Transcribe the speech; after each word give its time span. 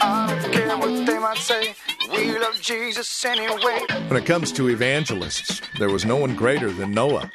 I 0.00 0.48
care 0.52 0.76
what 0.76 1.06
they 1.06 1.18
might 1.18 1.38
say. 1.38 1.74
We 2.10 2.38
love 2.38 2.60
Jesus 2.60 3.24
anyway. 3.24 3.80
When 4.08 4.20
it 4.20 4.26
comes 4.26 4.52
to 4.52 4.68
evangelists, 4.68 5.60
there 5.78 5.90
was 5.90 6.04
no 6.04 6.16
one 6.16 6.34
greater 6.36 6.70
than 6.70 6.92
Noah. 6.92 7.30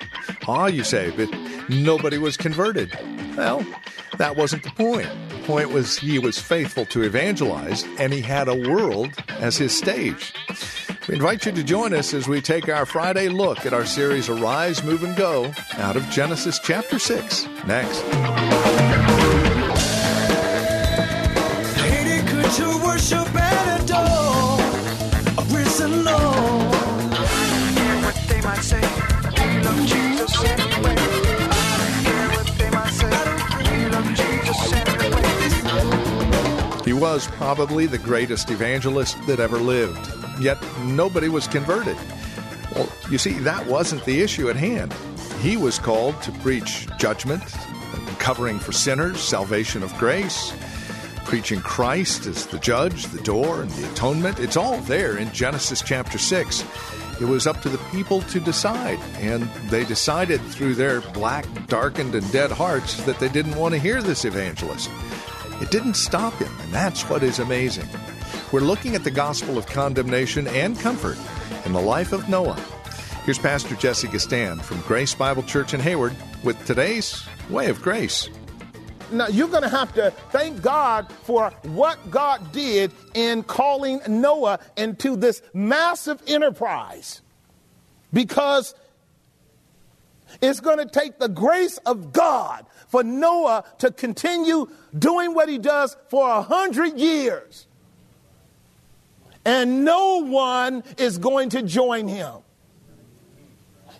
Ah, 0.47 0.67
you 0.67 0.83
say, 0.83 1.11
but 1.11 1.29
nobody 1.69 2.17
was 2.17 2.37
converted. 2.37 2.97
Well, 3.35 3.65
that 4.17 4.35
wasn't 4.35 4.63
the 4.63 4.71
point. 4.71 5.09
The 5.29 5.39
point 5.45 5.71
was 5.71 5.97
he 5.97 6.19
was 6.19 6.39
faithful 6.39 6.85
to 6.87 7.03
evangelize, 7.03 7.83
and 7.97 8.13
he 8.13 8.21
had 8.21 8.47
a 8.47 8.55
world 8.55 9.11
as 9.39 9.57
his 9.57 9.75
stage. 9.75 10.33
We 11.07 11.15
invite 11.15 11.45
you 11.45 11.51
to 11.51 11.63
join 11.63 11.93
us 11.93 12.13
as 12.13 12.27
we 12.27 12.41
take 12.41 12.69
our 12.69 12.85
Friday 12.85 13.27
look 13.27 13.65
at 13.65 13.73
our 13.73 13.85
series 13.85 14.29
Arise, 14.29 14.83
Move, 14.83 15.03
and 15.03 15.15
Go 15.15 15.51
out 15.77 15.95
of 15.95 16.07
Genesis 16.09 16.59
chapter 16.63 16.99
6. 16.99 17.47
Next. 17.65 19.20
Was 37.01 37.25
probably 37.29 37.87
the 37.87 37.97
greatest 37.97 38.51
evangelist 38.51 39.17
that 39.25 39.39
ever 39.39 39.57
lived, 39.57 40.07
yet 40.39 40.63
nobody 40.83 41.29
was 41.29 41.47
converted. 41.47 41.97
Well, 42.75 42.87
you 43.09 43.17
see, 43.17 43.33
that 43.39 43.65
wasn't 43.65 44.05
the 44.05 44.21
issue 44.21 44.51
at 44.51 44.55
hand. 44.55 44.93
He 45.41 45.57
was 45.57 45.79
called 45.79 46.21
to 46.21 46.31
preach 46.31 46.87
judgment, 46.99 47.41
covering 48.19 48.59
for 48.59 48.71
sinners, 48.71 49.19
salvation 49.19 49.81
of 49.81 49.91
grace, 49.97 50.53
preaching 51.25 51.59
Christ 51.61 52.27
as 52.27 52.45
the 52.45 52.59
judge, 52.59 53.07
the 53.07 53.23
door, 53.23 53.63
and 53.63 53.71
the 53.71 53.89
atonement. 53.91 54.39
It's 54.39 54.55
all 54.55 54.77
there 54.81 55.17
in 55.17 55.31
Genesis 55.31 55.81
chapter 55.81 56.19
6. 56.19 56.63
It 57.19 57.25
was 57.25 57.47
up 57.47 57.63
to 57.63 57.69
the 57.69 57.79
people 57.91 58.21
to 58.21 58.39
decide, 58.39 58.99
and 59.15 59.49
they 59.71 59.85
decided 59.85 60.39
through 60.39 60.75
their 60.75 61.01
black, 61.01 61.47
darkened, 61.65 62.13
and 62.13 62.31
dead 62.31 62.51
hearts 62.51 63.03
that 63.05 63.17
they 63.17 63.29
didn't 63.29 63.55
want 63.55 63.73
to 63.73 63.79
hear 63.79 64.03
this 64.03 64.23
evangelist. 64.23 64.87
It 65.59 65.71
didn't 65.71 65.95
stop 65.95 66.33
him, 66.35 66.51
and 66.61 66.71
that's 66.71 67.09
what 67.09 67.23
is 67.23 67.39
amazing. 67.39 67.87
We're 68.51 68.61
looking 68.61 68.95
at 68.95 69.03
the 69.03 69.11
gospel 69.11 69.57
of 69.57 69.65
condemnation 69.65 70.47
and 70.47 70.79
comfort 70.79 71.17
in 71.65 71.73
the 71.73 71.81
life 71.81 72.13
of 72.13 72.29
Noah. 72.29 72.59
Here's 73.25 73.39
Pastor 73.39 73.75
Jesse 73.75 74.07
Gistand 74.07 74.61
from 74.61 74.81
Grace 74.81 75.13
Bible 75.13 75.43
Church 75.43 75.73
in 75.73 75.79
Hayward 75.79 76.15
with 76.43 76.63
today's 76.65 77.25
Way 77.49 77.69
of 77.69 77.81
Grace. 77.81 78.29
Now, 79.11 79.27
you're 79.27 79.49
going 79.49 79.63
to 79.63 79.69
have 79.69 79.93
to 79.95 80.11
thank 80.31 80.61
God 80.61 81.11
for 81.23 81.51
what 81.63 82.09
God 82.09 82.51
did 82.51 82.93
in 83.13 83.43
calling 83.43 83.99
Noah 84.07 84.59
into 84.77 85.15
this 85.15 85.41
massive 85.53 86.21
enterprise 86.27 87.21
because 88.13 88.73
it's 90.41 90.61
going 90.61 90.77
to 90.77 90.85
take 90.85 91.19
the 91.19 91.27
grace 91.27 91.77
of 91.79 92.13
God 92.13 92.65
for 92.91 93.03
Noah 93.03 93.63
to 93.79 93.89
continue 93.89 94.69
doing 94.97 95.33
what 95.33 95.47
he 95.47 95.57
does 95.57 95.95
for 96.09 96.29
a 96.29 96.41
hundred 96.41 96.99
years. 96.99 97.65
And 99.45 99.85
no 99.85 100.17
one 100.17 100.83
is 100.97 101.17
going 101.17 101.49
to 101.51 101.63
join 101.63 102.09
him. 102.09 102.33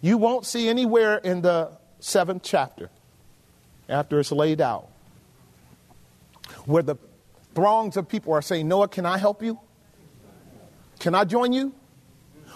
You 0.02 0.18
won't 0.18 0.46
see 0.46 0.68
anywhere 0.68 1.18
in 1.18 1.42
the 1.42 1.72
seventh 2.00 2.44
chapter, 2.44 2.90
after 3.88 4.20
it's 4.20 4.32
laid 4.32 4.60
out, 4.60 4.90
where 6.66 6.84
the 6.84 6.98
throngs 7.56 7.96
of 7.96 8.10
people 8.10 8.34
are 8.34 8.42
saying, 8.42 8.68
Noah, 8.68 8.90
can 8.90 9.06
I 9.06 9.18
help 9.18 9.42
you? 9.42 9.60
Can 11.00 11.16
I 11.16 11.24
join 11.24 11.54
you? 11.54 11.74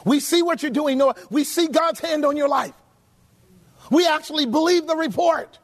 We 0.04 0.20
see 0.20 0.44
what 0.44 0.62
you're 0.62 0.72
doing, 0.72 0.98
Noah. 0.98 1.16
We 1.30 1.46
see 1.46 1.68
God's 1.68 2.00
hand 2.00 2.26
on 2.26 2.36
your 2.36 2.50
life. 2.50 2.74
We 3.90 4.06
actually 4.06 4.46
believe 4.46 4.86
the 4.86 4.96
report. 4.96 5.60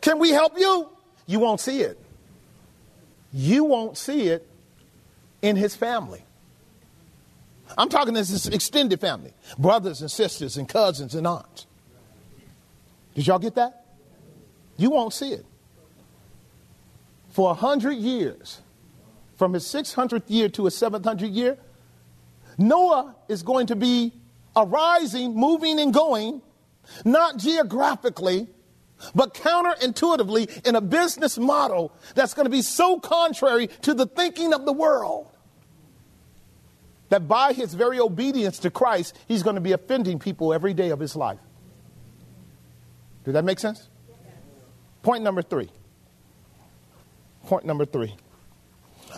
Can 0.00 0.18
we 0.18 0.30
help 0.30 0.58
you? 0.58 0.88
You 1.26 1.40
won't 1.40 1.60
see 1.60 1.82
it. 1.82 1.98
You 3.32 3.64
won't 3.64 3.96
see 3.96 4.28
it 4.28 4.46
in 5.42 5.56
his 5.56 5.76
family. 5.76 6.24
I'm 7.76 7.88
talking 7.88 8.14
this 8.14 8.30
is 8.30 8.46
extended 8.46 9.00
family 9.00 9.34
brothers 9.58 10.00
and 10.00 10.10
sisters 10.10 10.56
and 10.56 10.68
cousins 10.68 11.14
and 11.14 11.26
aunts. 11.26 11.66
Did 13.14 13.26
y'all 13.26 13.38
get 13.38 13.56
that? 13.56 13.84
You 14.76 14.90
won't 14.90 15.12
see 15.12 15.32
it. 15.32 15.44
For 17.30 17.50
a 17.50 17.54
hundred 17.54 17.94
years, 17.94 18.60
from 19.36 19.52
his 19.52 19.64
600th 19.64 20.24
year 20.28 20.48
to 20.48 20.64
his 20.64 20.74
700th 20.74 21.34
year, 21.34 21.58
Noah 22.56 23.14
is 23.28 23.42
going 23.42 23.66
to 23.68 23.76
be 23.76 24.12
arising, 24.56 25.34
moving, 25.34 25.78
and 25.78 25.92
going, 25.92 26.42
not 27.04 27.36
geographically, 27.36 28.48
but 29.14 29.34
counterintuitively 29.34 30.66
in 30.66 30.74
a 30.74 30.80
business 30.80 31.38
model 31.38 31.92
that's 32.14 32.34
going 32.34 32.46
to 32.46 32.50
be 32.50 32.62
so 32.62 32.98
contrary 32.98 33.68
to 33.82 33.94
the 33.94 34.06
thinking 34.06 34.52
of 34.52 34.64
the 34.64 34.72
world 34.72 35.30
that 37.08 37.26
by 37.26 37.52
his 37.52 37.74
very 37.74 37.98
obedience 37.98 38.58
to 38.60 38.70
Christ, 38.70 39.18
he's 39.26 39.42
going 39.42 39.56
to 39.56 39.60
be 39.60 39.72
offending 39.72 40.18
people 40.18 40.52
every 40.52 40.74
day 40.74 40.90
of 40.90 41.00
his 41.00 41.16
life. 41.16 41.38
Did 43.24 43.32
that 43.32 43.44
make 43.44 43.58
sense? 43.58 43.88
Point 45.02 45.22
number 45.22 45.42
three. 45.42 45.70
Point 47.46 47.64
number 47.64 47.84
three. 47.84 48.14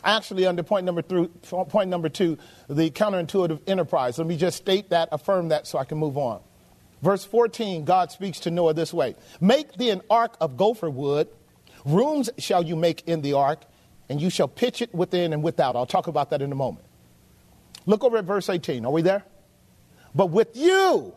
Actually, 0.04 0.47
under 0.47 0.62
point 0.62 0.86
number 0.86 1.02
three, 1.02 1.26
point 1.68 1.88
number 1.88 2.08
two, 2.08 2.38
the 2.68 2.91
counterintuitive 2.91 3.60
enterprise. 3.66 4.18
Let 4.18 4.26
me 4.26 4.36
just 4.36 4.56
state 4.56 4.91
that, 4.91 5.08
affirm 5.10 5.48
that, 5.48 5.66
so 5.66 5.78
I 5.78 5.84
can 5.84 5.98
move 5.98 6.16
on. 6.16 6.41
Verse 7.02 7.24
14, 7.24 7.84
God 7.84 8.12
speaks 8.12 8.40
to 8.40 8.50
Noah 8.50 8.74
this 8.74 8.92
way 8.92 9.16
Make 9.40 9.74
thee 9.74 9.90
an 9.90 10.02
ark 10.10 10.36
of 10.40 10.56
gopher 10.56 10.90
wood, 10.90 11.28
rooms 11.84 12.30
shall 12.38 12.62
you 12.62 12.76
make 12.76 13.06
in 13.06 13.22
the 13.22 13.34
ark, 13.34 13.62
and 14.08 14.20
you 14.20 14.30
shall 14.30 14.48
pitch 14.48 14.82
it 14.82 14.94
within 14.94 15.32
and 15.32 15.42
without. 15.42 15.76
I'll 15.76 15.86
talk 15.86 16.06
about 16.06 16.30
that 16.30 16.42
in 16.42 16.52
a 16.52 16.56
moment. 16.56 16.84
Look 17.86 18.04
over 18.04 18.18
at 18.18 18.24
verse 18.24 18.48
18. 18.48 18.84
Are 18.84 18.92
we 18.92 19.02
there? 19.02 19.24
But 20.14 20.26
with 20.26 20.56
you, 20.56 21.14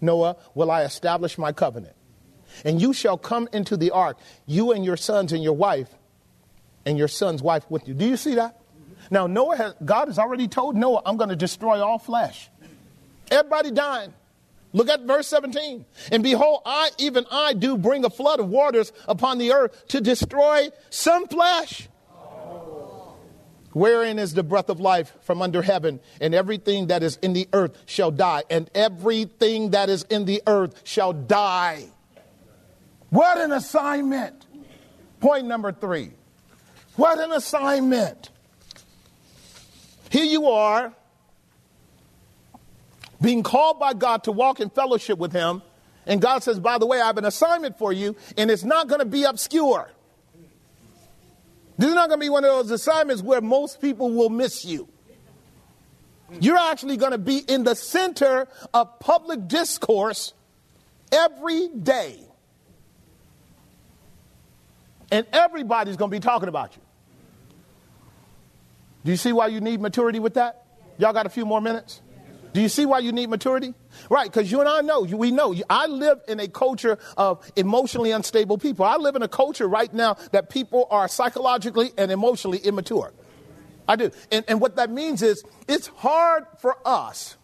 Noah, 0.00 0.36
will 0.54 0.70
I 0.70 0.82
establish 0.82 1.38
my 1.38 1.52
covenant. 1.52 1.94
And 2.64 2.82
you 2.82 2.92
shall 2.92 3.16
come 3.16 3.48
into 3.52 3.76
the 3.76 3.92
ark, 3.92 4.18
you 4.46 4.72
and 4.72 4.84
your 4.84 4.96
sons 4.96 5.32
and 5.32 5.42
your 5.42 5.54
wife, 5.54 5.88
and 6.84 6.98
your 6.98 7.08
son's 7.08 7.42
wife 7.42 7.64
with 7.70 7.86
you. 7.88 7.94
Do 7.94 8.06
you 8.06 8.16
see 8.16 8.34
that? 8.34 8.60
Now, 9.10 9.26
Noah 9.26 9.56
has, 9.56 9.74
God 9.84 10.08
has 10.08 10.18
already 10.18 10.48
told 10.48 10.76
Noah, 10.76 11.02
I'm 11.06 11.16
going 11.16 11.30
to 11.30 11.36
destroy 11.36 11.80
all 11.80 11.98
flesh. 11.98 12.50
Everybody 13.30 13.70
dying. 13.70 14.12
Look 14.72 14.88
at 14.88 15.02
verse 15.02 15.26
17. 15.28 15.84
And 16.10 16.22
behold, 16.22 16.62
I, 16.64 16.90
even 16.98 17.26
I, 17.30 17.52
do 17.52 17.76
bring 17.76 18.04
a 18.04 18.10
flood 18.10 18.40
of 18.40 18.48
waters 18.48 18.92
upon 19.06 19.38
the 19.38 19.52
earth 19.52 19.86
to 19.88 20.00
destroy 20.00 20.68
some 20.90 21.26
flesh. 21.28 21.88
Wherein 23.72 24.18
is 24.18 24.34
the 24.34 24.42
breath 24.42 24.68
of 24.68 24.80
life 24.80 25.14
from 25.22 25.40
under 25.40 25.62
heaven, 25.62 26.00
and 26.20 26.34
everything 26.34 26.88
that 26.88 27.02
is 27.02 27.16
in 27.22 27.32
the 27.32 27.48
earth 27.52 27.76
shall 27.86 28.10
die, 28.10 28.42
and 28.50 28.70
everything 28.74 29.70
that 29.70 29.88
is 29.88 30.04
in 30.04 30.26
the 30.26 30.42
earth 30.46 30.82
shall 30.84 31.12
die. 31.12 31.86
What 33.08 33.38
an 33.38 33.52
assignment! 33.52 34.46
Point 35.20 35.46
number 35.46 35.72
three. 35.72 36.12
What 36.96 37.18
an 37.18 37.32
assignment! 37.32 38.30
Here 40.10 40.24
you 40.24 40.48
are, 40.48 40.92
being 43.22 43.42
called 43.42 43.78
by 43.78 43.94
God 43.94 44.24
to 44.24 44.32
walk 44.32 44.60
in 44.60 44.68
fellowship 44.68 45.18
with 45.18 45.32
Him, 45.32 45.62
and 46.06 46.20
God 46.20 46.42
says, 46.42 46.58
By 46.58 46.78
the 46.78 46.86
way, 46.86 47.00
I 47.00 47.06
have 47.06 47.18
an 47.18 47.24
assignment 47.24 47.78
for 47.78 47.92
you, 47.92 48.16
and 48.36 48.50
it's 48.50 48.64
not 48.64 48.88
going 48.88 48.98
to 48.98 49.06
be 49.06 49.24
obscure. 49.24 49.90
This 51.78 51.88
is 51.88 51.94
not 51.94 52.08
going 52.08 52.20
to 52.20 52.24
be 52.24 52.28
one 52.28 52.44
of 52.44 52.50
those 52.50 52.70
assignments 52.70 53.22
where 53.22 53.40
most 53.40 53.80
people 53.80 54.10
will 54.10 54.28
miss 54.28 54.64
you. 54.64 54.88
You're 56.40 56.58
actually 56.58 56.96
going 56.96 57.12
to 57.12 57.18
be 57.18 57.38
in 57.38 57.64
the 57.64 57.74
center 57.74 58.48
of 58.72 58.98
public 59.00 59.48
discourse 59.48 60.32
every 61.10 61.68
day. 61.68 62.18
And 65.10 65.26
everybody's 65.32 65.96
going 65.96 66.10
to 66.10 66.16
be 66.16 66.20
talking 66.20 66.48
about 66.48 66.74
you. 66.74 66.82
Do 69.04 69.10
you 69.10 69.16
see 69.16 69.32
why 69.32 69.48
you 69.48 69.60
need 69.60 69.80
maturity 69.80 70.20
with 70.20 70.34
that? 70.34 70.64
Y'all 70.96 71.12
got 71.12 71.26
a 71.26 71.30
few 71.30 71.44
more 71.44 71.60
minutes? 71.60 72.00
Do 72.52 72.60
you 72.60 72.68
see 72.68 72.84
why 72.84 72.98
you 72.98 73.12
need 73.12 73.30
maturity? 73.30 73.74
Right, 74.10 74.30
because 74.30 74.50
you 74.50 74.60
and 74.60 74.68
I 74.68 74.80
know, 74.82 75.02
we 75.02 75.30
know. 75.30 75.54
I 75.70 75.86
live 75.86 76.20
in 76.28 76.38
a 76.38 76.48
culture 76.48 76.98
of 77.16 77.50
emotionally 77.56 78.10
unstable 78.10 78.58
people. 78.58 78.84
I 78.84 78.96
live 78.96 79.16
in 79.16 79.22
a 79.22 79.28
culture 79.28 79.66
right 79.66 79.92
now 79.92 80.14
that 80.32 80.50
people 80.50 80.86
are 80.90 81.08
psychologically 81.08 81.92
and 81.96 82.10
emotionally 82.10 82.58
immature. 82.58 83.12
I 83.88 83.96
do. 83.96 84.10
And, 84.30 84.44
and 84.48 84.60
what 84.60 84.76
that 84.76 84.90
means 84.90 85.22
is 85.22 85.44
it's 85.66 85.86
hard 85.88 86.46
for 86.58 86.76
us 86.84 87.36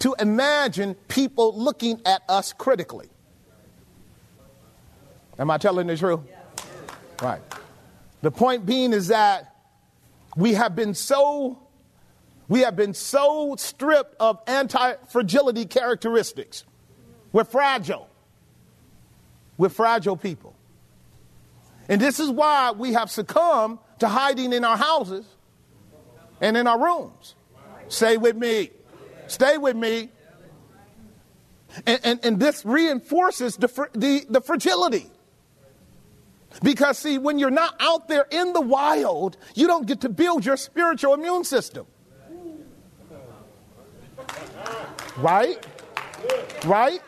to 0.00 0.14
imagine 0.18 0.94
people 1.08 1.56
looking 1.56 2.00
at 2.04 2.22
us 2.28 2.52
critically. 2.52 3.08
Am 5.38 5.50
I 5.50 5.58
telling 5.58 5.86
the 5.86 5.96
truth? 5.96 6.20
Right. 7.22 7.40
The 8.22 8.30
point 8.30 8.66
being 8.66 8.92
is 8.92 9.08
that 9.08 9.54
we 10.36 10.54
have 10.54 10.74
been 10.74 10.94
so 10.94 11.63
we 12.48 12.60
have 12.60 12.76
been 12.76 12.94
so 12.94 13.54
stripped 13.58 14.16
of 14.20 14.40
anti-fragility 14.46 15.66
characteristics. 15.66 16.64
We're 17.32 17.44
fragile. 17.44 18.08
We're 19.56 19.70
fragile 19.70 20.16
people. 20.16 20.54
And 21.88 22.00
this 22.00 22.20
is 22.20 22.30
why 22.30 22.72
we 22.72 22.92
have 22.94 23.10
succumbed 23.10 23.78
to 24.00 24.08
hiding 24.08 24.52
in 24.52 24.64
our 24.64 24.76
houses 24.76 25.26
and 26.40 26.56
in 26.56 26.66
our 26.66 26.80
rooms. 26.80 27.34
Stay 27.88 28.16
with 28.16 28.36
me. 28.36 28.70
Stay 29.26 29.58
with 29.58 29.76
me. 29.76 30.10
And, 31.86 32.00
and, 32.04 32.24
and 32.24 32.40
this 32.40 32.64
reinforces 32.64 33.56
the, 33.56 33.68
the, 33.94 34.24
the 34.28 34.40
fragility. 34.40 35.10
Because, 36.62 36.98
see, 36.98 37.18
when 37.18 37.38
you're 37.38 37.50
not 37.50 37.74
out 37.80 38.08
there 38.08 38.26
in 38.30 38.52
the 38.52 38.60
wild, 38.60 39.36
you 39.54 39.66
don't 39.66 39.86
get 39.86 40.02
to 40.02 40.08
build 40.08 40.46
your 40.46 40.56
spiritual 40.56 41.14
immune 41.14 41.44
system. 41.44 41.86
Right? 45.16 45.64
Right? 46.64 47.00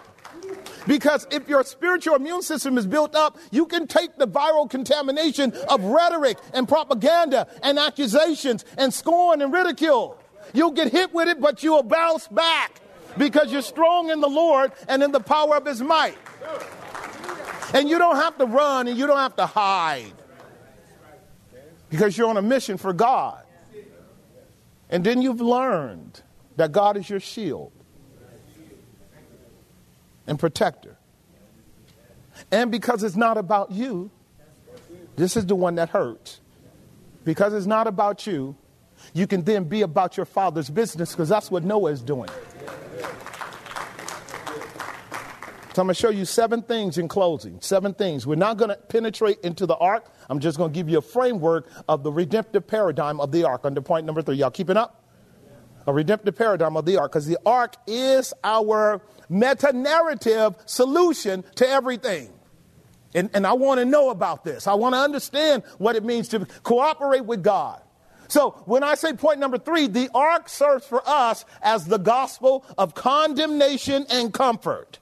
Because 0.86 1.26
if 1.30 1.48
your 1.48 1.64
spiritual 1.64 2.14
immune 2.14 2.42
system 2.42 2.78
is 2.78 2.86
built 2.86 3.16
up, 3.16 3.38
you 3.50 3.66
can 3.66 3.86
take 3.86 4.16
the 4.16 4.28
viral 4.28 4.70
contamination 4.70 5.52
of 5.68 5.82
rhetoric 5.82 6.38
and 6.54 6.68
propaganda 6.68 7.48
and 7.62 7.78
accusations 7.78 8.64
and 8.78 8.94
scorn 8.94 9.42
and 9.42 9.52
ridicule. 9.52 10.16
You'll 10.54 10.70
get 10.70 10.92
hit 10.92 11.12
with 11.12 11.28
it, 11.28 11.40
but 11.40 11.62
you'll 11.64 11.82
bounce 11.82 12.28
back 12.28 12.80
because 13.18 13.50
you're 13.50 13.62
strong 13.62 14.10
in 14.10 14.20
the 14.20 14.28
Lord 14.28 14.72
and 14.88 15.02
in 15.02 15.10
the 15.10 15.20
power 15.20 15.56
of 15.56 15.66
His 15.66 15.82
might. 15.82 16.16
And 17.74 17.88
you 17.88 17.98
don't 17.98 18.16
have 18.16 18.38
to 18.38 18.46
run 18.46 18.86
and 18.86 18.96
you 18.96 19.08
don't 19.08 19.18
have 19.18 19.36
to 19.36 19.46
hide 19.46 20.12
because 21.90 22.16
you're 22.16 22.28
on 22.28 22.36
a 22.36 22.42
mission 22.42 22.76
for 22.76 22.92
God. 22.92 23.42
And 24.88 25.02
then 25.02 25.20
you've 25.20 25.40
learned 25.40 26.22
that 26.56 26.70
God 26.70 26.96
is 26.96 27.10
your 27.10 27.18
shield 27.18 27.72
and 30.26 30.38
protector. 30.38 30.96
And 32.50 32.70
because 32.70 33.02
it's 33.02 33.16
not 33.16 33.38
about 33.38 33.70
you, 33.72 34.10
this 35.16 35.36
is 35.36 35.46
the 35.46 35.54
one 35.54 35.76
that 35.76 35.90
hurts. 35.90 36.40
Because 37.24 37.54
it's 37.54 37.66
not 37.66 37.86
about 37.86 38.26
you, 38.26 38.56
you 39.14 39.26
can 39.26 39.42
then 39.42 39.64
be 39.64 39.82
about 39.82 40.16
your 40.16 40.26
father's 40.26 40.70
business 40.70 41.12
because 41.12 41.28
that's 41.28 41.50
what 41.50 41.64
Noah 41.64 41.92
is 41.92 42.02
doing. 42.02 42.28
So 45.76 45.82
I'm 45.82 45.88
going 45.88 45.94
to 45.94 46.00
show 46.00 46.08
you 46.08 46.24
seven 46.24 46.62
things 46.62 46.96
in 46.96 47.06
closing. 47.06 47.60
Seven 47.60 47.92
things. 47.92 48.26
We're 48.26 48.36
not 48.36 48.56
going 48.56 48.70
to 48.70 48.76
penetrate 48.76 49.40
into 49.42 49.66
the 49.66 49.76
ark. 49.76 50.10
I'm 50.30 50.40
just 50.40 50.56
going 50.56 50.72
to 50.72 50.74
give 50.74 50.88
you 50.88 50.98
a 50.98 51.02
framework 51.02 51.68
of 51.86 52.02
the 52.02 52.10
redemptive 52.10 52.66
paradigm 52.66 53.20
of 53.20 53.30
the 53.30 53.44
ark 53.44 53.62
under 53.64 53.82
point 53.82 54.06
number 54.06 54.22
three. 54.22 54.36
Y'all 54.36 54.50
keeping 54.50 54.78
up? 54.78 55.05
A 55.86 55.92
redemptive 55.92 56.36
paradigm 56.36 56.76
of 56.76 56.84
the 56.84 56.96
ark 56.98 57.12
because 57.12 57.26
the 57.26 57.38
ark 57.46 57.76
is 57.86 58.34
our 58.42 59.00
meta 59.28 59.72
narrative 59.72 60.56
solution 60.66 61.44
to 61.56 61.68
everything. 61.68 62.32
And, 63.14 63.30
and 63.32 63.46
I 63.46 63.54
want 63.54 63.80
to 63.80 63.84
know 63.84 64.10
about 64.10 64.44
this. 64.44 64.66
I 64.66 64.74
want 64.74 64.94
to 64.94 64.98
understand 64.98 65.62
what 65.78 65.96
it 65.96 66.04
means 66.04 66.28
to 66.28 66.46
cooperate 66.62 67.24
with 67.24 67.42
God. 67.42 67.80
So 68.28 68.50
when 68.66 68.82
I 68.82 68.94
say 68.94 69.12
point 69.12 69.38
number 69.38 69.58
three, 69.58 69.86
the 69.86 70.10
ark 70.14 70.48
serves 70.48 70.86
for 70.86 71.02
us 71.06 71.44
as 71.62 71.86
the 71.86 71.98
gospel 71.98 72.64
of 72.76 72.94
condemnation 72.94 74.06
and 74.10 74.32
comfort. 74.34 74.98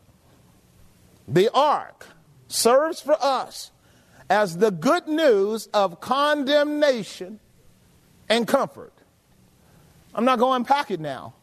The 1.27 1.51
ark 1.53 2.07
serves 2.49 3.01
for 3.01 3.17
us 3.21 3.73
as 4.29 4.59
the 4.59 4.71
good 4.71 5.09
news 5.09 5.67
of 5.75 6.01
condemnation 6.01 7.41
and 8.29 8.47
comfort. 8.47 8.93
I'm 10.15 10.25
not 10.25 10.39
going 10.39 10.53
to 10.53 10.57
unpack 10.57 10.91
it 10.91 11.01
now. 11.01 11.35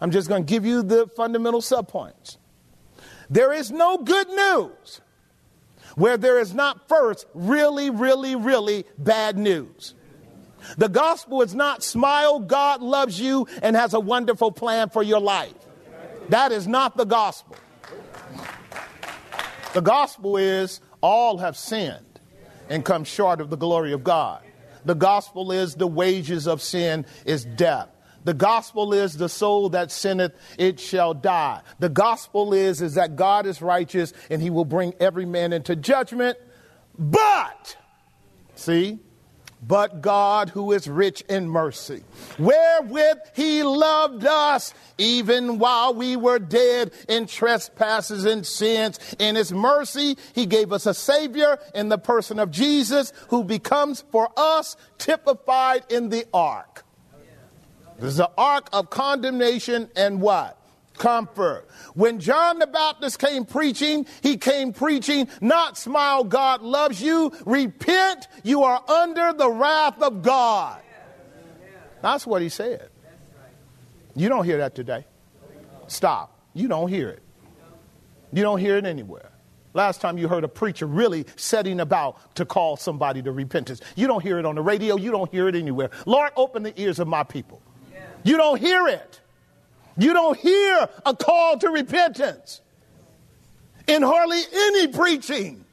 I'm 0.00 0.10
just 0.10 0.28
going 0.28 0.44
to 0.44 0.48
give 0.48 0.64
you 0.64 0.82
the 0.82 1.08
fundamental 1.08 1.60
subpoints. 1.60 2.36
There 3.28 3.52
is 3.52 3.70
no 3.70 3.98
good 3.98 4.28
news 4.28 5.00
where 5.96 6.16
there 6.16 6.38
is 6.38 6.54
not 6.54 6.88
first 6.88 7.26
really, 7.34 7.90
really, 7.90 8.36
really 8.36 8.84
bad 8.96 9.36
news. 9.36 9.94
The 10.76 10.88
gospel 10.88 11.42
is 11.42 11.54
not 11.54 11.82
smile, 11.82 12.40
God 12.40 12.82
loves 12.82 13.20
you 13.20 13.46
and 13.62 13.74
has 13.74 13.94
a 13.94 14.00
wonderful 14.00 14.52
plan 14.52 14.90
for 14.90 15.02
your 15.02 15.20
life. 15.20 15.54
That 16.28 16.52
is 16.52 16.66
not 16.66 16.96
the 16.96 17.04
gospel. 17.04 17.56
The 19.74 19.80
gospel 19.80 20.36
is 20.36 20.80
all 21.00 21.38
have 21.38 21.56
sinned 21.56 22.20
and 22.68 22.84
come 22.84 23.04
short 23.04 23.40
of 23.40 23.50
the 23.50 23.56
glory 23.56 23.92
of 23.92 24.04
God. 24.04 24.42
The 24.84 24.94
gospel 24.94 25.52
is 25.52 25.74
the 25.74 25.86
wages 25.86 26.46
of 26.46 26.62
sin 26.62 27.06
is 27.24 27.44
death. 27.44 27.88
The 28.24 28.34
gospel 28.34 28.92
is 28.92 29.16
the 29.16 29.28
soul 29.28 29.70
that 29.70 29.90
sinneth, 29.90 30.34
it 30.58 30.80
shall 30.80 31.14
die. 31.14 31.62
The 31.78 31.88
gospel 31.88 32.52
is, 32.52 32.82
is 32.82 32.94
that 32.94 33.16
God 33.16 33.46
is 33.46 33.62
righteous 33.62 34.12
and 34.28 34.42
he 34.42 34.50
will 34.50 34.64
bring 34.64 34.94
every 35.00 35.24
man 35.24 35.52
into 35.52 35.76
judgment. 35.76 36.36
But, 36.98 37.76
see, 38.54 38.98
but 39.66 40.00
God 40.00 40.50
who 40.50 40.72
is 40.72 40.88
rich 40.88 41.22
in 41.22 41.48
mercy, 41.48 42.02
wherewith 42.38 43.18
he 43.34 43.62
loved 43.62 44.24
us 44.24 44.74
even 44.98 45.58
while 45.58 45.94
we 45.94 46.16
were 46.16 46.38
dead 46.38 46.92
in 47.08 47.26
trespasses 47.26 48.24
and 48.24 48.46
sins. 48.46 48.98
In 49.18 49.36
his 49.36 49.52
mercy, 49.52 50.16
he 50.34 50.46
gave 50.46 50.72
us 50.72 50.86
a 50.86 50.94
savior 50.94 51.58
in 51.74 51.88
the 51.88 51.98
person 51.98 52.38
of 52.38 52.50
Jesus 52.50 53.12
who 53.28 53.44
becomes 53.44 54.04
for 54.10 54.30
us 54.36 54.76
typified 54.98 55.84
in 55.90 56.08
the 56.08 56.26
ark. 56.32 56.84
This 57.98 58.10
is 58.10 58.16
the 58.18 58.30
ark 58.38 58.68
of 58.72 58.90
condemnation 58.90 59.90
and 59.96 60.20
what? 60.20 60.57
Comfort. 60.98 61.68
When 61.94 62.20
John 62.20 62.58
the 62.58 62.66
Baptist 62.66 63.18
came 63.18 63.44
preaching, 63.44 64.06
he 64.22 64.36
came 64.36 64.72
preaching, 64.72 65.28
not 65.40 65.78
smile, 65.78 66.24
God 66.24 66.62
loves 66.62 67.00
you. 67.00 67.32
Repent, 67.46 68.28
you 68.42 68.64
are 68.64 68.82
under 68.90 69.32
the 69.32 69.50
wrath 69.50 70.02
of 70.02 70.22
God. 70.22 70.80
That's 72.02 72.26
what 72.26 72.42
he 72.42 72.48
said. 72.48 72.90
You 74.14 74.28
don't 74.28 74.44
hear 74.44 74.58
that 74.58 74.74
today. 74.74 75.06
Stop. 75.86 76.36
You 76.54 76.68
don't 76.68 76.88
hear 76.88 77.08
it. 77.08 77.22
You 78.32 78.42
don't 78.42 78.58
hear 78.58 78.76
it 78.76 78.84
anywhere. 78.84 79.30
Last 79.74 80.00
time 80.00 80.18
you 80.18 80.28
heard 80.28 80.44
a 80.44 80.48
preacher 80.48 80.86
really 80.86 81.24
setting 81.36 81.80
about 81.80 82.34
to 82.36 82.44
call 82.44 82.76
somebody 82.76 83.22
to 83.22 83.32
repentance. 83.32 83.80
You 83.96 84.06
don't 84.06 84.22
hear 84.22 84.38
it 84.38 84.44
on 84.44 84.54
the 84.54 84.62
radio. 84.62 84.96
You 84.96 85.10
don't 85.10 85.30
hear 85.30 85.48
it 85.48 85.54
anywhere. 85.54 85.90
Lord, 86.04 86.32
open 86.36 86.62
the 86.62 86.78
ears 86.80 86.98
of 86.98 87.06
my 87.06 87.22
people. 87.22 87.62
You 88.24 88.36
don't 88.36 88.60
hear 88.60 88.88
it. 88.88 89.20
You 89.98 90.12
don't 90.12 90.38
hear 90.38 90.88
a 91.04 91.14
call 91.14 91.58
to 91.58 91.68
repentance 91.70 92.60
in 93.86 94.02
hardly 94.02 94.40
any 94.54 94.88
preaching. 94.88 95.64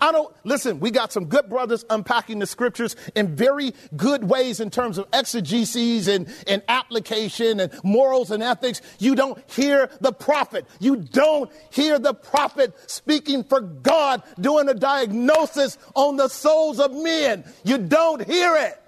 I 0.00 0.12
don't 0.12 0.34
listen. 0.44 0.78
We 0.80 0.90
got 0.90 1.12
some 1.12 1.26
good 1.26 1.48
brothers 1.48 1.84
unpacking 1.88 2.38
the 2.38 2.46
scriptures 2.46 2.96
in 3.14 3.34
very 3.34 3.74
good 3.96 4.24
ways 4.24 4.60
in 4.60 4.70
terms 4.70 4.98
of 4.98 5.10
exegeses 5.10 6.08
and, 6.08 6.32
and 6.46 6.62
application 6.68 7.60
and 7.60 7.72
morals 7.82 8.30
and 8.30 8.42
ethics. 8.42 8.80
You 8.98 9.14
don't 9.14 9.42
hear 9.50 9.90
the 10.00 10.12
prophet. 10.12 10.66
You 10.78 10.96
don't 10.96 11.50
hear 11.70 11.98
the 11.98 12.14
prophet 12.14 12.74
speaking 12.90 13.42
for 13.44 13.60
God, 13.60 14.22
doing 14.40 14.68
a 14.68 14.74
diagnosis 14.74 15.78
on 15.94 16.16
the 16.16 16.28
souls 16.28 16.78
of 16.78 16.92
men. 16.92 17.44
You 17.64 17.78
don't 17.78 18.24
hear 18.24 18.56
it. 18.56 18.80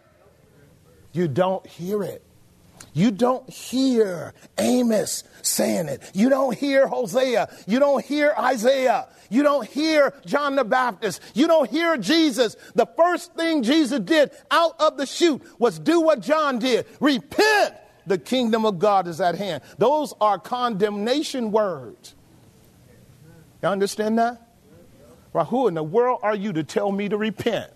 You 1.12 1.28
don't 1.28 1.66
hear 1.66 2.02
it. 2.02 2.22
You 2.94 3.10
don't 3.10 3.48
hear 3.48 4.34
Amos 4.58 5.24
saying 5.40 5.88
it. 5.88 6.10
You 6.12 6.28
don't 6.28 6.56
hear 6.56 6.86
Hosea. 6.86 7.48
You 7.66 7.78
don't 7.78 8.04
hear 8.04 8.34
Isaiah. 8.38 9.08
You 9.30 9.42
don't 9.42 9.66
hear 9.66 10.12
John 10.26 10.56
the 10.56 10.64
Baptist. 10.64 11.22
You 11.34 11.46
don't 11.46 11.70
hear 11.70 11.96
Jesus. 11.96 12.54
The 12.74 12.86
first 12.96 13.34
thing 13.34 13.62
Jesus 13.62 14.00
did 14.00 14.30
out 14.50 14.78
of 14.78 14.98
the 14.98 15.06
chute 15.06 15.42
was 15.58 15.78
do 15.78 16.02
what 16.02 16.20
John 16.20 16.58
did 16.58 16.86
repent. 17.00 17.74
The 18.06 18.18
kingdom 18.18 18.66
of 18.66 18.78
God 18.78 19.06
is 19.06 19.20
at 19.20 19.36
hand. 19.36 19.62
Those 19.78 20.12
are 20.20 20.38
condemnation 20.38 21.50
words. 21.50 22.14
You 23.62 23.68
understand 23.68 24.18
that? 24.18 24.48
Right, 25.32 25.46
who 25.46 25.66
in 25.68 25.74
the 25.74 25.82
world 25.82 26.20
are 26.22 26.34
you 26.34 26.52
to 26.52 26.62
tell 26.64 26.92
me 26.92 27.08
to 27.08 27.16
repent? 27.16 27.72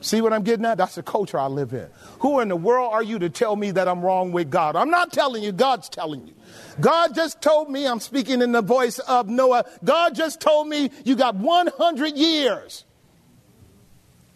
See 0.00 0.20
what 0.20 0.32
I'm 0.32 0.42
getting 0.42 0.64
at? 0.64 0.78
That's 0.78 0.94
the 0.94 1.02
culture 1.02 1.38
I 1.38 1.46
live 1.46 1.72
in. 1.72 1.88
Who 2.20 2.40
in 2.40 2.48
the 2.48 2.56
world 2.56 2.92
are 2.92 3.02
you 3.02 3.18
to 3.18 3.28
tell 3.28 3.56
me 3.56 3.72
that 3.72 3.88
I'm 3.88 4.00
wrong 4.00 4.30
with 4.32 4.50
God? 4.50 4.76
I'm 4.76 4.90
not 4.90 5.12
telling 5.12 5.42
you, 5.42 5.50
God's 5.50 5.88
telling 5.88 6.26
you. 6.26 6.34
God 6.80 7.14
just 7.14 7.42
told 7.42 7.68
me, 7.68 7.86
I'm 7.86 8.00
speaking 8.00 8.40
in 8.40 8.52
the 8.52 8.62
voice 8.62 9.00
of 9.00 9.28
Noah, 9.28 9.64
God 9.84 10.14
just 10.14 10.40
told 10.40 10.68
me 10.68 10.90
you 11.04 11.16
got 11.16 11.34
100 11.34 12.16
years 12.16 12.84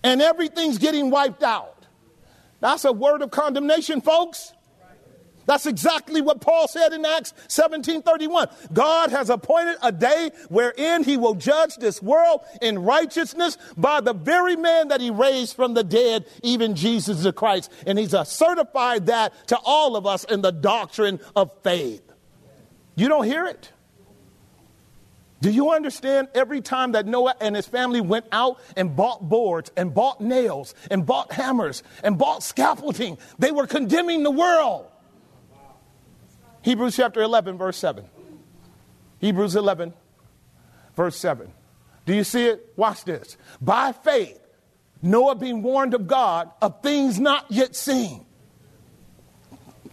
and 0.03 0.21
everything's 0.21 0.79
getting 0.79 1.11
wiped 1.11 1.43
out. 1.43 1.87
That's 2.61 2.85
a 2.85 2.93
word 2.93 3.23
of 3.23 3.31
condemnation, 3.31 4.01
folks. 4.01 4.53
That's 5.47 5.67
exactly 5.67 6.23
what 6.23 6.41
Paul 6.41 6.69
said 6.69 6.93
in 6.93 7.05
Acts 7.05 7.35
17:31. 7.49 8.49
God 8.73 9.11
has 9.11 9.31
appointed 9.31 9.77
a 9.83 9.93
day 9.93 10.31
wherein 10.49 11.03
he 11.03 11.17
will 11.17 11.35
judge 11.35 11.77
this 11.77 12.03
world 12.03 12.41
in 12.61 12.79
righteousness 12.81 13.59
by 13.77 14.01
the 14.01 14.13
very 14.13 14.57
man 14.57 14.89
that 14.89 15.01
he 15.01 15.11
raised 15.11 15.57
from 15.57 15.75
the 15.75 15.85
dead, 15.85 16.27
even 16.43 16.75
Jesus 16.75 17.23
the 17.23 17.33
Christ. 17.33 17.71
And 17.87 17.99
he's 17.99 18.15
certified 18.29 19.07
that 19.07 19.33
to 19.49 19.59
all 19.65 19.97
of 19.97 20.07
us 20.07 20.25
in 20.25 20.43
the 20.43 20.53
doctrine 20.53 21.21
of 21.35 21.51
faith. 21.63 22.03
You 22.95 23.09
don't 23.09 23.25
hear 23.25 23.47
it? 23.47 23.71
Do 25.41 25.51
you 25.51 25.73
understand 25.73 26.29
every 26.37 26.61
time 26.61 26.93
that 26.93 27.05
Noah 27.05 27.35
and 27.41 27.57
his 27.57 27.67
family 27.67 28.01
went 28.01 28.27
out 28.31 28.61
and 28.77 28.95
bought 28.95 29.29
boards 29.29 29.73
and 29.77 29.93
bought 29.93 30.21
nails 30.21 30.73
and 30.89 31.05
bought 31.05 31.33
hammers 31.33 31.83
and 32.05 32.17
bought 32.17 32.45
scaffolding, 32.45 33.19
they 33.41 33.51
were 33.51 33.67
condemning 33.67 34.23
the 34.23 34.31
world. 34.31 34.87
Hebrews 36.63 36.97
chapter 36.97 37.21
11, 37.23 37.59
verse 37.59 37.77
7. 37.77 38.05
Hebrews 39.19 39.57
11, 39.57 39.93
verse 40.97 41.17
7. 41.17 41.53
Do 42.07 42.15
you 42.15 42.25
see 42.25 42.47
it? 42.47 42.73
Watch 42.77 43.05
this. 43.05 43.37
By 43.61 43.93
faith, 43.93 44.41
Noah 45.01 45.35
being 45.35 45.63
warned 45.63 45.95
of 45.95 46.07
God 46.07 46.51
of 46.61 46.83
things 46.83 47.19
not 47.19 47.47
yet 47.51 47.75
seen. 47.75 48.25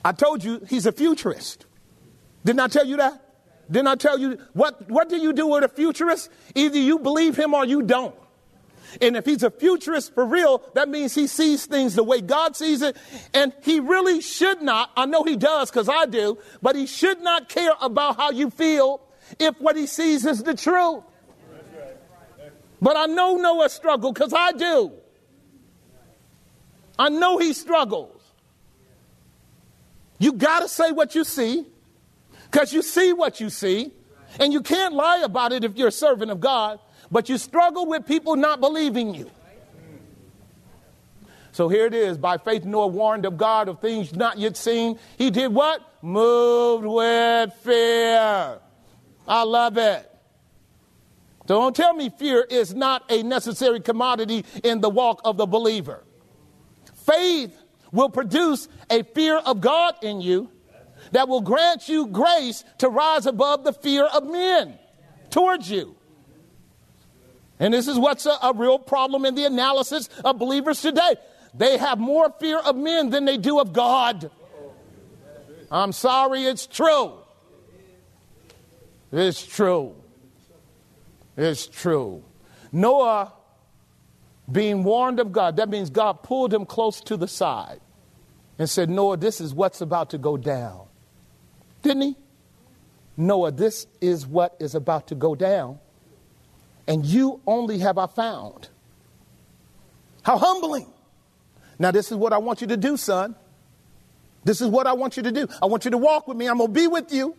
I 0.04 0.12
told 0.12 0.44
you 0.44 0.62
he's 0.68 0.86
a 0.86 0.92
futurist. 0.92 1.66
Didn't 2.46 2.62
I 2.62 2.68
tell 2.68 2.86
you 2.86 2.98
that? 2.98 3.26
Didn't 3.70 3.88
I 3.88 3.96
tell 3.96 4.18
you 4.18 4.40
what, 4.54 4.90
what 4.90 5.10
do 5.10 5.18
you 5.18 5.34
do 5.34 5.48
with 5.48 5.64
a 5.64 5.68
futurist? 5.68 6.30
Either 6.56 6.78
you 6.78 7.00
believe 7.00 7.36
him 7.36 7.54
or 7.54 7.66
you 7.66 7.82
don't. 7.84 8.16
And 9.02 9.16
if 9.16 9.26
he's 9.26 9.44
a 9.44 9.52
futurist 9.52 10.14
for 10.14 10.26
real, 10.26 10.64
that 10.74 10.90
means 10.90 11.14
he 11.14 11.28
sees 11.28 11.66
things 11.66 11.96
the 11.96 12.04
way 12.04 12.22
God 12.22 12.56
sees 12.56 12.82
it. 12.82 12.98
And 13.34 13.54
he 13.62 13.80
really 13.80 14.22
should 14.22 14.62
not, 14.62 14.92
I 14.96 15.06
know 15.06 15.24
he 15.24 15.36
does 15.36 15.70
because 15.70 15.90
I 15.90 16.06
do, 16.06 16.38
but 16.62 16.76
he 16.76 16.86
should 16.86 17.22
not 17.22 17.50
care 17.50 17.74
about 17.82 18.18
how 18.18 18.32
you 18.32 18.50
feel 18.50 19.02
if 19.40 19.60
what 19.60 19.76
he 19.76 19.86
sees 19.86 20.26
is 20.26 20.44
the 20.44 20.56
truth. 20.56 21.04
But 22.82 22.98
I 22.98 23.08
know 23.08 23.36
Noah 23.36 23.70
struggled 23.70 24.16
because 24.16 24.34
I 24.34 24.54
do. 24.54 24.94
I 26.98 27.10
know 27.10 27.38
he 27.38 27.54
struggles. 27.54 28.22
You 30.18 30.34
got 30.34 30.62
to 30.62 30.68
say 30.68 30.92
what 30.92 31.16
you 31.16 31.24
see 31.24 31.66
because 32.50 32.74
you 32.74 32.82
see 32.82 33.14
what 33.14 33.40
you 33.40 33.50
see, 33.50 33.92
and 34.40 34.52
you 34.52 34.62
can't 34.62 34.94
lie 34.94 35.22
about 35.24 35.54
it 35.54 35.64
if 35.64 35.78
you're 35.78 35.90
a 35.90 35.92
servant 35.92 36.32
of 36.32 36.40
God, 36.40 36.80
but 37.12 37.30
you 37.30 37.38
struggle 37.38 37.86
with 37.86 38.06
people 38.06 38.36
not 38.36 38.60
believing 38.60 39.14
you. 39.14 39.30
So 41.52 41.68
here 41.68 41.86
it 41.86 41.94
is. 41.94 42.18
By 42.18 42.38
faith, 42.38 42.64
Noah 42.64 42.88
warned 42.88 43.26
of 43.26 43.38
God 43.38 43.68
of 43.68 43.82
things 43.82 44.16
not 44.16 44.38
yet 44.38 44.56
seen. 44.56 45.00
He 45.18 45.30
did 45.30 45.54
what? 45.54 45.82
Moved 46.02 46.86
with 46.86 47.54
fear. 47.64 48.60
I 49.28 49.44
love 49.44 49.78
it. 49.78 50.10
Don't 51.48 51.76
tell 51.76 51.94
me 51.94 52.12
fear 52.12 52.46
is 52.48 52.76
not 52.76 53.04
a 53.10 53.24
necessary 53.24 53.80
commodity 53.80 54.46
in 54.64 54.82
the 54.82 54.90
walk 54.90 55.22
of 55.26 55.38
the 55.38 55.48
believer. 55.48 56.04
Faith 56.94 57.58
will 57.92 58.10
produce 58.10 58.68
a 58.90 59.04
fear 59.04 59.38
of 59.38 59.60
God 59.60 59.96
in 60.04 60.22
you 60.22 60.52
that 61.12 61.28
will 61.28 61.42
grant 61.42 61.90
you 61.90 62.08
grace 62.08 62.64
to 62.78 62.88
rise 62.88 63.26
above 63.26 63.64
the 63.64 63.74
fear 63.74 64.06
of 64.06 64.28
men 64.28 64.78
towards 65.32 65.70
you. 65.72 65.96
And 67.60 67.74
this 67.74 67.88
is 67.88 68.00
what's 68.00 68.26
a, 68.26 68.38
a, 68.42 68.54
real 68.56 68.80
problem 68.80 69.26
in 69.26 69.36
the 69.36 69.46
analysis 69.46 70.10
of 70.24 70.40
believers 70.40 70.82
today. 70.82 71.16
They 71.54 71.78
have 71.78 72.00
more 72.00 72.34
fear 72.40 72.58
of 72.58 72.76
men 72.76 73.10
than 73.10 73.26
they 73.26 73.38
do 73.38 73.60
of 73.60 73.74
God. 73.74 74.32
I'm 75.70 75.92
sorry, 75.92 76.44
it's 76.44 76.66
true. 76.66 77.14
It's 79.12 79.46
true. 79.46 79.96
It's 81.36 81.68
true. 81.68 82.24
Noah 82.72 83.34
being 84.52 84.84
warned 84.84 85.20
of 85.20 85.32
God, 85.32 85.58
that 85.58 85.70
means 85.70 85.90
God 85.90 86.24
pulled 86.24 86.54
him 86.54 86.66
close 86.66 87.02
to 87.02 87.18
the 87.18 87.28
side 87.28 87.82
and 88.58 88.70
said, 88.70 88.90
Noah, 88.90 89.18
this 89.18 89.42
is 89.42 89.54
what's 89.54 89.82
about 89.82 90.12
to 90.12 90.18
go 90.18 90.38
down. 90.38 90.88
Didn't 91.82 92.02
he? 92.02 92.16
Noah, 93.16 93.52
this 93.52 93.86
is 94.02 94.26
what 94.26 94.56
is 94.60 94.76
about 94.76 95.08
to 95.08 95.16
go 95.16 95.36
down. 95.36 95.80
And 96.90 97.06
you 97.06 97.40
only 97.46 97.78
have 97.80 97.98
I 97.98 98.08
found. 98.08 98.68
How 100.24 100.38
humbling. 100.38 100.92
Now, 101.78 101.92
this 101.92 102.12
is 102.12 102.18
what 102.18 102.34
I 102.34 102.40
want 102.40 102.62
you 102.62 102.68
to 102.68 102.78
do, 102.78 102.98
son. 102.98 103.36
This 104.44 104.60
is 104.60 104.68
what 104.68 104.88
I 104.88 104.94
want 104.94 105.16
you 105.16 105.24
to 105.24 105.32
do. 105.32 105.48
I 105.62 105.68
want 105.68 105.86
you 105.86 105.92
to 105.92 105.98
walk 105.98 106.28
with 106.28 106.36
me. 106.36 106.48
I'm 106.48 106.58
going 106.58 106.74
to 106.74 106.74
be 106.74 106.88
with 106.88 107.14
you. 107.14 107.36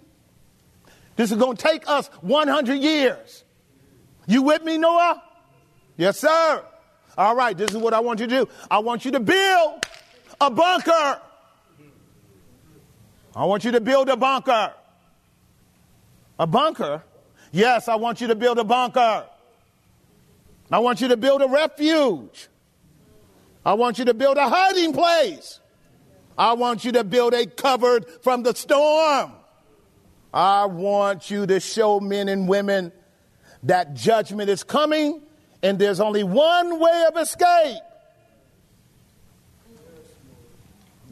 This 1.16 1.32
is 1.32 1.36
going 1.36 1.56
to 1.56 1.62
take 1.62 1.88
us 1.88 2.06
100 2.20 2.74
years. 2.76 3.44
You 4.26 4.42
with 4.42 4.62
me, 4.62 4.78
Noah? 4.78 5.22
Yes, 5.96 6.18
sir. 6.18 6.64
All 7.18 7.34
right, 7.34 7.58
this 7.58 7.72
is 7.72 7.76
what 7.76 7.92
I 7.92 8.00
want 8.00 8.20
you 8.20 8.28
to 8.28 8.44
do. 8.44 8.48
I 8.70 8.78
want 8.78 9.04
you 9.04 9.10
to 9.10 9.20
build 9.20 9.84
a 10.40 10.50
bunker. 10.50 11.20
I 13.34 13.44
want 13.44 13.64
you 13.64 13.72
to 13.72 13.80
build 13.80 14.08
a 14.08 14.16
bunker. 14.16 14.72
A 16.38 16.46
bunker? 16.46 17.02
Yes, 17.50 17.88
I 17.88 17.96
want 17.96 18.20
you 18.20 18.28
to 18.28 18.36
build 18.36 18.58
a 18.58 18.64
bunker. 18.64 19.26
I 20.70 20.78
want 20.78 21.00
you 21.00 21.08
to 21.08 21.16
build 21.16 21.42
a 21.42 21.48
refuge. 21.48 22.48
I 23.64 23.74
want 23.74 23.98
you 23.98 24.04
to 24.06 24.14
build 24.14 24.36
a 24.36 24.48
hiding 24.48 24.92
place. 24.92 25.60
I 26.38 26.54
want 26.54 26.84
you 26.84 26.92
to 26.92 27.04
build 27.04 27.34
a 27.34 27.46
covered 27.46 28.06
from 28.22 28.42
the 28.42 28.54
storm. 28.54 29.32
I 30.32 30.66
want 30.66 31.30
you 31.30 31.46
to 31.46 31.60
show 31.60 32.00
men 32.00 32.28
and 32.28 32.48
women 32.48 32.92
that 33.64 33.94
judgment 33.94 34.48
is 34.48 34.62
coming 34.62 35.22
and 35.62 35.78
there's 35.78 36.00
only 36.00 36.22
one 36.22 36.78
way 36.78 37.04
of 37.08 37.16
escape. 37.16 37.82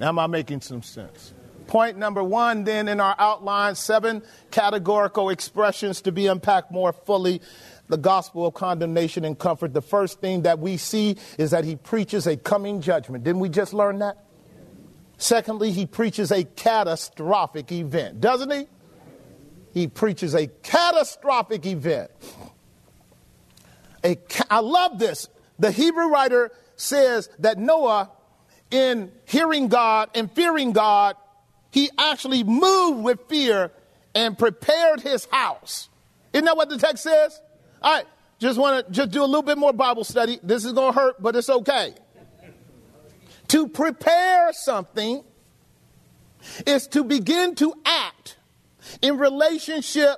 Am 0.01 0.19
I 0.19 0.27
making 0.27 0.61
some 0.61 0.83
sense? 0.83 1.35
Point 1.67 1.99
number 1.99 2.25
one, 2.25 2.65
then, 2.65 2.89
in 2.89 2.99
our 2.99 3.15
outline, 3.19 3.75
seven 3.75 4.23
categorical 4.51 5.29
expressions 5.29 6.01
to 6.03 6.13
be 6.13 6.27
unpacked 6.27 6.71
more 6.71 6.95
fully. 6.95 7.43
The 7.89 7.97
gospel 7.97 8.47
of 8.47 8.55
condemnation 8.55 9.25
and 9.25 9.39
comfort. 9.39 9.73
The 9.73 9.83
first 9.83 10.21
thing 10.21 10.43
that 10.43 10.59
we 10.59 10.77
see 10.77 11.17
is 11.39 11.53
that 11.53 11.65
he 11.65 11.77
preaches 11.77 12.27
a 12.27 12.37
coming 12.37 12.81
judgment. 12.81 13.25
Didn't 13.25 13.41
we 13.41 13.49
just 13.49 13.73
learn 13.73 14.01
that? 14.01 14.25
Secondly, 15.17 15.73
he 15.73 15.87
preaches 15.87 16.31
a 16.31 16.45
catastrophic 16.45 17.73
event, 17.73 18.21
doesn't 18.21 18.51
he? 18.51 18.67
He 19.75 19.89
preaches 19.89 20.35
a 20.35 20.47
catastrophic 20.47 21.67
event. 21.67 22.11
A, 24.05 24.17
I 24.51 24.61
love 24.61 24.99
this. 24.99 25.29
The 25.59 25.73
Hebrew 25.73 26.09
writer 26.09 26.53
says 26.77 27.29
that 27.41 27.59
Noah, 27.59 28.11
in 28.71 29.11
hearing 29.25 29.69
God 29.69 30.11
and 30.15 30.31
fearing 30.31 30.73
God, 30.73 31.17
he 31.71 31.91
actually 31.99 32.45
moved 32.45 33.03
with 33.03 33.21
fear 33.29 33.73
and 34.15 34.39
prepared 34.39 35.01
his 35.01 35.27
house. 35.27 35.89
Isn't 36.33 36.45
that 36.45 36.57
what 36.57 36.69
the 36.69 36.79
text 36.79 37.03
says? 37.03 37.41
All 37.83 37.95
right, 37.95 38.07
just 38.39 38.59
want 38.59 38.87
to 38.87 38.93
just 38.93 39.11
do 39.11 39.23
a 39.23 39.27
little 39.27 39.43
bit 39.43 39.59
more 39.59 39.73
Bible 39.73 40.05
study. 40.05 40.39
This 40.43 40.65
is 40.65 40.73
going 40.73 40.93
to 40.93 40.99
hurt, 40.99 41.23
but 41.23 41.37
it's 41.37 41.51
okay. 41.51 41.95
to 43.49 43.69
prepare 43.69 44.53
something 44.53 45.25
is 46.67 46.87
to 46.89 47.05
begin 47.05 47.55
to 47.57 47.75
act 47.85 48.37
in 49.03 49.19
relationship 49.19 50.17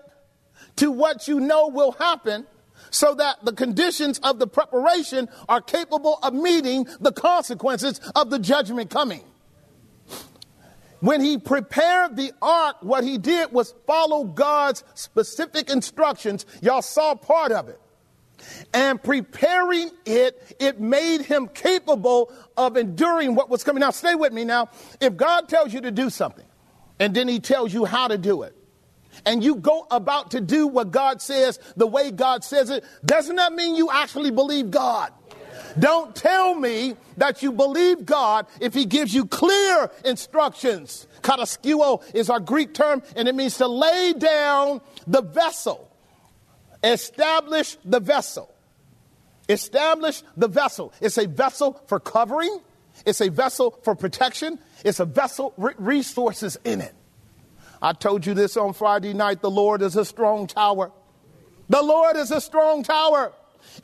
to 0.76 0.90
what 0.90 1.28
you 1.28 1.40
know 1.40 1.68
will 1.68 1.92
happen 1.92 2.46
so 2.90 3.14
that 3.14 3.44
the 3.44 3.52
conditions 3.52 4.18
of 4.20 4.38
the 4.38 4.46
preparation 4.46 5.28
are 5.48 5.60
capable 5.60 6.18
of 6.22 6.34
meeting 6.34 6.86
the 7.00 7.12
consequences 7.12 8.00
of 8.14 8.30
the 8.30 8.38
judgment 8.38 8.90
coming. 8.90 9.22
When 11.00 11.20
he 11.20 11.38
prepared 11.38 12.16
the 12.16 12.32
ark, 12.40 12.76
what 12.80 13.04
he 13.04 13.18
did 13.18 13.52
was 13.52 13.74
follow 13.86 14.24
God's 14.24 14.84
specific 14.94 15.70
instructions. 15.70 16.46
Y'all 16.60 16.82
saw 16.82 17.14
part 17.14 17.52
of 17.52 17.68
it. 17.68 17.80
And 18.72 19.02
preparing 19.02 19.90
it, 20.06 20.56
it 20.58 20.80
made 20.80 21.22
him 21.22 21.48
capable 21.48 22.32
of 22.56 22.76
enduring 22.76 23.34
what 23.34 23.50
was 23.50 23.64
coming. 23.64 23.80
Now, 23.80 23.90
stay 23.90 24.14
with 24.14 24.32
me 24.32 24.44
now. 24.44 24.70
If 25.00 25.16
God 25.16 25.48
tells 25.48 25.72
you 25.72 25.80
to 25.82 25.90
do 25.90 26.10
something, 26.10 26.46
and 26.98 27.14
then 27.14 27.28
he 27.28 27.40
tells 27.40 27.72
you 27.72 27.84
how 27.84 28.08
to 28.08 28.18
do 28.18 28.42
it, 28.42 28.54
and 29.26 29.42
you 29.42 29.56
go 29.56 29.86
about 29.90 30.30
to 30.32 30.40
do 30.40 30.66
what 30.66 30.90
God 30.90 31.20
says 31.20 31.58
the 31.76 31.86
way 31.86 32.10
God 32.10 32.44
says 32.44 32.70
it, 32.70 32.84
doesn't 33.04 33.36
that 33.36 33.52
mean 33.52 33.74
you 33.74 33.90
actually 33.90 34.30
believe 34.30 34.70
God? 34.70 35.12
Don't 35.78 36.14
tell 36.14 36.54
me 36.54 36.96
that 37.16 37.42
you 37.42 37.52
believe 37.52 38.04
God 38.04 38.46
if 38.60 38.74
He 38.74 38.84
gives 38.84 39.14
you 39.14 39.26
clear 39.26 39.90
instructions. 40.04 41.06
Kataskeuo 41.22 42.02
is 42.14 42.30
our 42.30 42.40
Greek 42.40 42.74
term, 42.74 43.02
and 43.16 43.28
it 43.28 43.34
means 43.34 43.56
to 43.58 43.68
lay 43.68 44.12
down 44.14 44.80
the 45.06 45.22
vessel, 45.22 45.90
establish 46.82 47.76
the 47.84 48.00
vessel. 48.00 48.52
Establish 49.48 50.22
the 50.36 50.46
vessel. 50.46 50.92
It's 51.00 51.18
a 51.18 51.26
vessel 51.26 51.82
for 51.88 51.98
covering, 51.98 52.60
it's 53.04 53.20
a 53.20 53.30
vessel 53.30 53.78
for 53.82 53.94
protection, 53.94 54.58
it's 54.84 55.00
a 55.00 55.04
vessel 55.04 55.52
with 55.56 55.74
resources 55.78 56.56
in 56.64 56.80
it. 56.80 56.94
I 57.82 57.92
told 57.92 58.26
you 58.26 58.34
this 58.34 58.56
on 58.56 58.74
Friday 58.74 59.14
night 59.14 59.40
the 59.40 59.50
Lord 59.50 59.82
is 59.82 59.96
a 59.96 60.04
strong 60.04 60.46
tower. 60.46 60.92
The 61.68 61.82
Lord 61.82 62.16
is 62.16 62.30
a 62.30 62.40
strong 62.40 62.82
tower. 62.82 63.32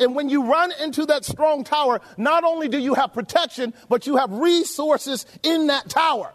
And 0.00 0.14
when 0.14 0.28
you 0.28 0.44
run 0.44 0.72
into 0.80 1.06
that 1.06 1.24
strong 1.24 1.64
tower, 1.64 2.00
not 2.16 2.44
only 2.44 2.68
do 2.68 2.78
you 2.78 2.94
have 2.94 3.12
protection, 3.12 3.74
but 3.88 4.06
you 4.06 4.16
have 4.16 4.30
resources 4.32 5.26
in 5.42 5.68
that 5.68 5.88
tower. 5.88 6.32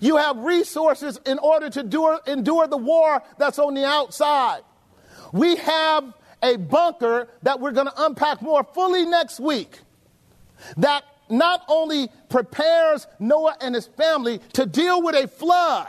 You 0.00 0.16
have 0.16 0.38
resources 0.38 1.18
in 1.26 1.38
order 1.38 1.70
to 1.70 1.80
endure, 1.80 2.20
endure 2.26 2.66
the 2.66 2.76
war 2.76 3.22
that's 3.38 3.58
on 3.58 3.74
the 3.74 3.84
outside. 3.84 4.62
We 5.32 5.56
have 5.56 6.12
a 6.42 6.56
bunker 6.56 7.28
that 7.42 7.60
we're 7.60 7.72
going 7.72 7.86
to 7.86 8.04
unpack 8.04 8.42
more 8.42 8.64
fully 8.64 9.04
next 9.04 9.40
week 9.40 9.80
that 10.76 11.04
not 11.28 11.62
only 11.68 12.08
prepares 12.28 13.06
Noah 13.18 13.56
and 13.60 13.74
his 13.74 13.86
family 13.86 14.40
to 14.52 14.66
deal 14.66 15.02
with 15.02 15.14
a 15.14 15.26
flood 15.26 15.88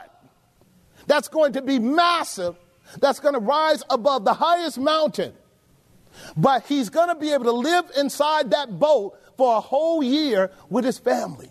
that's 1.06 1.28
going 1.28 1.52
to 1.52 1.62
be 1.62 1.78
massive, 1.78 2.56
that's 2.98 3.20
going 3.20 3.34
to 3.34 3.40
rise 3.40 3.82
above 3.90 4.24
the 4.24 4.34
highest 4.34 4.78
mountain 4.78 5.32
but 6.36 6.64
he's 6.66 6.88
going 6.90 7.08
to 7.08 7.14
be 7.14 7.32
able 7.32 7.44
to 7.44 7.52
live 7.52 7.84
inside 7.96 8.50
that 8.50 8.78
boat 8.78 9.18
for 9.36 9.56
a 9.56 9.60
whole 9.60 10.02
year 10.02 10.50
with 10.68 10.84
his 10.84 10.98
family. 10.98 11.50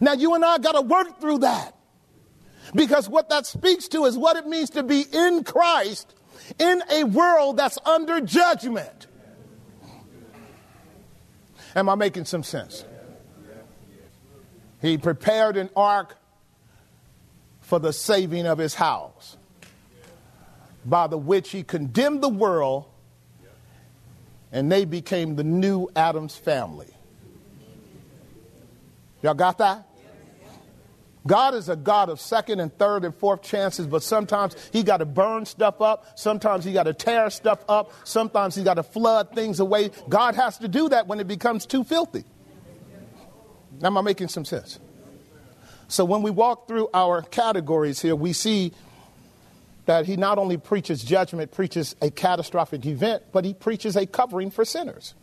Now, 0.00 0.12
you 0.12 0.34
and 0.34 0.44
I 0.44 0.58
got 0.58 0.72
to 0.72 0.82
work 0.82 1.20
through 1.20 1.38
that. 1.38 1.76
Because 2.74 3.08
what 3.08 3.28
that 3.30 3.46
speaks 3.46 3.88
to 3.88 4.04
is 4.04 4.16
what 4.16 4.36
it 4.36 4.46
means 4.46 4.70
to 4.70 4.82
be 4.82 5.04
in 5.12 5.44
Christ 5.44 6.14
in 6.58 6.82
a 6.90 7.04
world 7.04 7.56
that's 7.56 7.78
under 7.84 8.20
judgment. 8.20 9.06
Am 11.74 11.88
I 11.88 11.94
making 11.94 12.24
some 12.26 12.42
sense? 12.42 12.84
He 14.80 14.98
prepared 14.98 15.56
an 15.56 15.70
ark 15.76 16.16
for 17.60 17.78
the 17.78 17.92
saving 17.92 18.46
of 18.46 18.58
his 18.58 18.74
house, 18.74 19.36
by 20.84 21.06
the 21.06 21.16
which 21.16 21.50
he 21.50 21.62
condemned 21.62 22.22
the 22.22 22.28
world 22.28 22.86
and 24.52 24.70
they 24.70 24.84
became 24.84 25.36
the 25.36 25.44
new 25.44 25.88
Adams 25.96 26.36
family. 26.36 26.94
Y'all 29.22 29.34
got 29.34 29.58
that? 29.58 29.88
God 31.26 31.54
is 31.54 31.68
a 31.68 31.76
God 31.76 32.08
of 32.08 32.20
second 32.20 32.58
and 32.58 32.76
third 32.76 33.04
and 33.04 33.14
fourth 33.14 33.42
chances, 33.42 33.86
but 33.86 34.02
sometimes 34.02 34.56
He 34.72 34.82
got 34.82 34.96
to 34.98 35.04
burn 35.04 35.46
stuff 35.46 35.80
up. 35.80 36.18
Sometimes 36.18 36.64
He 36.64 36.72
got 36.72 36.84
to 36.84 36.92
tear 36.92 37.30
stuff 37.30 37.64
up. 37.68 37.92
Sometimes 38.04 38.56
He 38.56 38.64
got 38.64 38.74
to 38.74 38.82
flood 38.82 39.32
things 39.32 39.60
away. 39.60 39.90
God 40.08 40.34
has 40.34 40.58
to 40.58 40.68
do 40.68 40.88
that 40.88 41.06
when 41.06 41.20
it 41.20 41.28
becomes 41.28 41.64
too 41.64 41.84
filthy. 41.84 42.24
Am 43.82 43.96
I 43.96 44.00
making 44.02 44.28
some 44.28 44.44
sense? 44.44 44.80
So 45.86 46.04
when 46.04 46.22
we 46.22 46.30
walk 46.30 46.66
through 46.68 46.88
our 46.92 47.22
categories 47.22 48.00
here, 48.00 48.16
we 48.16 48.32
see 48.32 48.72
that 49.86 50.06
he 50.06 50.16
not 50.16 50.38
only 50.38 50.56
preaches 50.56 51.02
judgment, 51.02 51.50
preaches 51.50 51.96
a 52.00 52.10
catastrophic 52.10 52.86
event, 52.86 53.24
but 53.32 53.44
he 53.44 53.54
preaches 53.54 53.96
a 53.96 54.06
covering 54.06 54.50
for 54.50 54.64
sinners. 54.64 55.14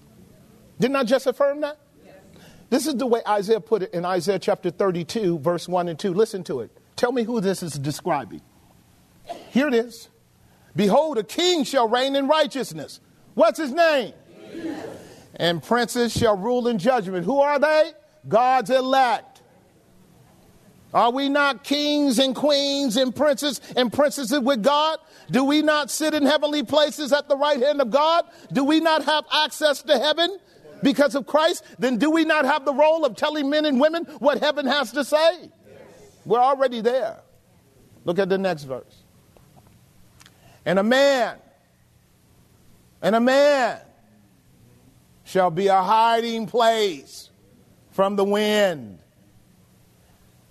Didn't 0.79 0.95
I 0.95 1.03
just 1.03 1.27
affirm 1.27 1.61
that? 1.61 1.77
Yes. 2.05 2.15
This 2.69 2.87
is 2.87 2.95
the 2.95 3.05
way 3.05 3.21
Isaiah 3.27 3.59
put 3.59 3.83
it 3.83 3.93
in 3.93 4.05
Isaiah 4.05 4.39
chapter 4.39 4.69
32, 4.69 5.39
verse 5.39 5.67
1 5.67 5.87
and 5.87 5.97
2. 5.99 6.13
Listen 6.13 6.43
to 6.45 6.61
it. 6.61 6.71
Tell 6.95 7.11
me 7.11 7.23
who 7.23 7.39
this 7.39 7.63
is 7.63 7.73
describing. 7.73 8.41
Here 9.51 9.67
it 9.67 9.73
is. 9.73 10.09
Behold, 10.75 11.17
a 11.17 11.23
king 11.23 11.63
shall 11.63 11.87
reign 11.87 12.15
in 12.15 12.27
righteousness. 12.27 12.99
What's 13.33 13.59
his 13.59 13.71
name? 13.71 14.13
Jesus. 14.51 14.85
And 15.35 15.63
princes 15.63 16.11
shall 16.11 16.37
rule 16.37 16.67
in 16.67 16.77
judgment. 16.77 17.25
Who 17.25 17.39
are 17.39 17.59
they? 17.59 17.91
God's 18.27 18.69
elect. 18.69 19.38
Are 20.93 21.11
we 21.11 21.29
not 21.29 21.63
kings 21.63 22.17
and 22.17 22.35
queens 22.35 22.97
and 22.97 23.15
princes 23.15 23.61
and 23.75 23.93
princesses 23.93 24.39
with 24.39 24.63
God? 24.63 24.97
Do 25.29 25.43
we 25.43 25.61
not 25.61 25.91
sit 25.91 26.13
in 26.13 26.25
heavenly 26.25 26.63
places 26.63 27.13
at 27.13 27.29
the 27.29 27.37
right 27.37 27.61
hand 27.61 27.79
of 27.79 27.91
God? 27.91 28.25
Do 28.51 28.63
we 28.63 28.79
not 28.79 29.05
have 29.05 29.25
access 29.31 29.83
to 29.83 29.99
heaven 29.99 30.39
because 30.81 31.13
of 31.13 31.27
Christ? 31.27 31.63
Then 31.77 31.97
do 31.97 32.09
we 32.09 32.25
not 32.25 32.45
have 32.45 32.65
the 32.65 32.73
role 32.73 33.05
of 33.05 33.15
telling 33.15 33.49
men 33.49 33.65
and 33.65 33.79
women 33.79 34.05
what 34.17 34.39
heaven 34.39 34.65
has 34.65 34.91
to 34.93 35.03
say? 35.03 35.51
We're 36.25 36.39
already 36.39 36.81
there. 36.81 37.21
Look 38.05 38.17
at 38.17 38.29
the 38.29 38.37
next 38.37 38.63
verse. 38.63 39.03
And 40.65 40.79
a 40.79 40.83
man, 40.83 41.37
and 43.01 43.15
a 43.15 43.19
man 43.19 43.79
shall 45.23 45.51
be 45.51 45.67
a 45.67 45.81
hiding 45.81 46.47
place 46.47 47.29
from 47.91 48.15
the 48.15 48.23
wind 48.23 48.98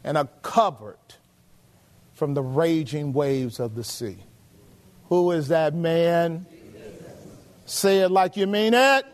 and 0.09 0.17
are 0.17 0.29
covered 0.41 0.97
from 2.15 2.33
the 2.33 2.41
raging 2.41 3.13
waves 3.13 3.61
of 3.61 3.75
the 3.75 3.85
sea. 3.85 4.17
Who 5.11 5.33
is 5.33 5.49
that 5.49 5.75
man? 5.75 6.47
Say 7.67 7.99
it 7.99 8.09
like 8.09 8.35
you 8.35 8.47
mean 8.47 8.73
it. 8.73 9.05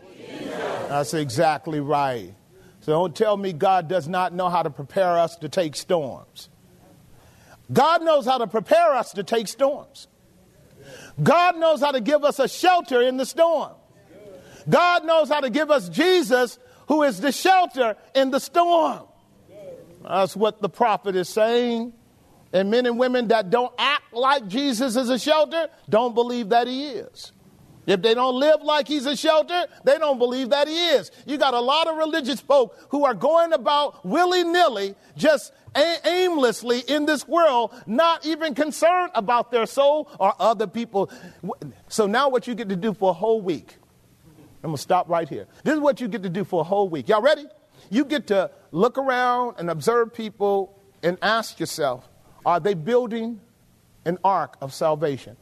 That's 0.87 1.13
exactly 1.13 1.81
right. 1.81 2.33
So 2.79 2.93
don't 2.93 3.13
tell 3.13 3.35
me 3.35 3.51
God 3.51 3.89
does 3.89 4.07
not 4.07 4.33
know 4.33 4.47
how 4.47 4.63
to 4.63 4.69
prepare 4.69 5.19
us 5.19 5.35
to 5.37 5.49
take 5.49 5.75
storms. 5.75 6.47
God 7.73 8.01
knows 8.01 8.25
how 8.25 8.37
to 8.37 8.47
prepare 8.47 8.93
us 8.93 9.11
to 9.13 9.23
take 9.23 9.49
storms. 9.49 10.07
God 11.21 11.57
knows 11.57 11.81
how 11.81 11.91
to 11.91 11.99
give 11.99 12.23
us 12.23 12.39
a 12.39 12.47
shelter 12.47 13.01
in 13.01 13.17
the 13.17 13.25
storm. 13.25 13.73
God 14.69 15.03
knows 15.03 15.27
how 15.27 15.41
to 15.41 15.49
give 15.49 15.69
us 15.71 15.89
Jesus, 15.89 16.57
who 16.87 17.03
is 17.03 17.19
the 17.19 17.33
shelter 17.33 17.97
in 18.15 18.31
the 18.31 18.39
storm. 18.39 19.07
That's 20.07 20.35
what 20.35 20.61
the 20.61 20.69
prophet 20.69 21.15
is 21.15 21.29
saying. 21.29 21.93
And 22.53 22.71
men 22.71 22.85
and 22.85 22.97
women 22.97 23.27
that 23.29 23.49
don't 23.49 23.73
act 23.77 24.13
like 24.13 24.47
Jesus 24.47 24.95
is 24.95 25.09
a 25.09 25.19
shelter 25.19 25.67
don't 25.89 26.13
believe 26.13 26.49
that 26.49 26.67
he 26.67 26.87
is. 26.87 27.31
If 27.87 28.01
they 28.01 28.13
don't 28.13 28.39
live 28.39 28.61
like 28.63 28.87
he's 28.87 29.05
a 29.05 29.15
shelter, 29.15 29.65
they 29.83 29.97
don't 29.97 30.17
believe 30.17 30.49
that 30.49 30.67
he 30.67 30.87
is. 30.89 31.11
You 31.25 31.37
got 31.37 31.53
a 31.53 31.59
lot 31.59 31.87
of 31.87 31.97
religious 31.97 32.39
folk 32.39 32.75
who 32.89 33.05
are 33.05 33.13
going 33.13 33.53
about 33.53 34.03
willy 34.05 34.43
nilly, 34.43 34.95
just 35.15 35.53
aimlessly 36.05 36.79
in 36.87 37.05
this 37.05 37.27
world, 37.27 37.73
not 37.85 38.25
even 38.25 38.55
concerned 38.55 39.11
about 39.13 39.51
their 39.51 39.65
soul 39.65 40.09
or 40.19 40.33
other 40.39 40.65
people. 40.65 41.11
So 41.89 42.07
now, 42.07 42.29
what 42.29 42.47
you 42.47 42.55
get 42.55 42.69
to 42.69 42.75
do 42.75 42.93
for 42.93 43.11
a 43.11 43.13
whole 43.13 43.41
week, 43.41 43.75
I'm 44.63 44.69
going 44.69 44.77
to 44.77 44.81
stop 44.81 45.07
right 45.09 45.29
here. 45.29 45.45
This 45.63 45.75
is 45.75 45.79
what 45.79 46.01
you 46.01 46.07
get 46.07 46.23
to 46.23 46.29
do 46.29 46.43
for 46.43 46.61
a 46.61 46.63
whole 46.63 46.89
week. 46.89 47.09
Y'all 47.09 47.21
ready? 47.21 47.45
You 47.89 48.05
get 48.05 48.27
to 48.27 48.51
look 48.71 48.97
around 48.97 49.55
and 49.57 49.69
observe 49.69 50.13
people 50.13 50.79
and 51.03 51.17
ask 51.21 51.59
yourself 51.59 52.09
are 52.45 52.59
they 52.59 52.73
building 52.73 53.41
an 54.05 54.19
ark 54.23 54.57
of 54.61 54.73
salvation 54.73 55.35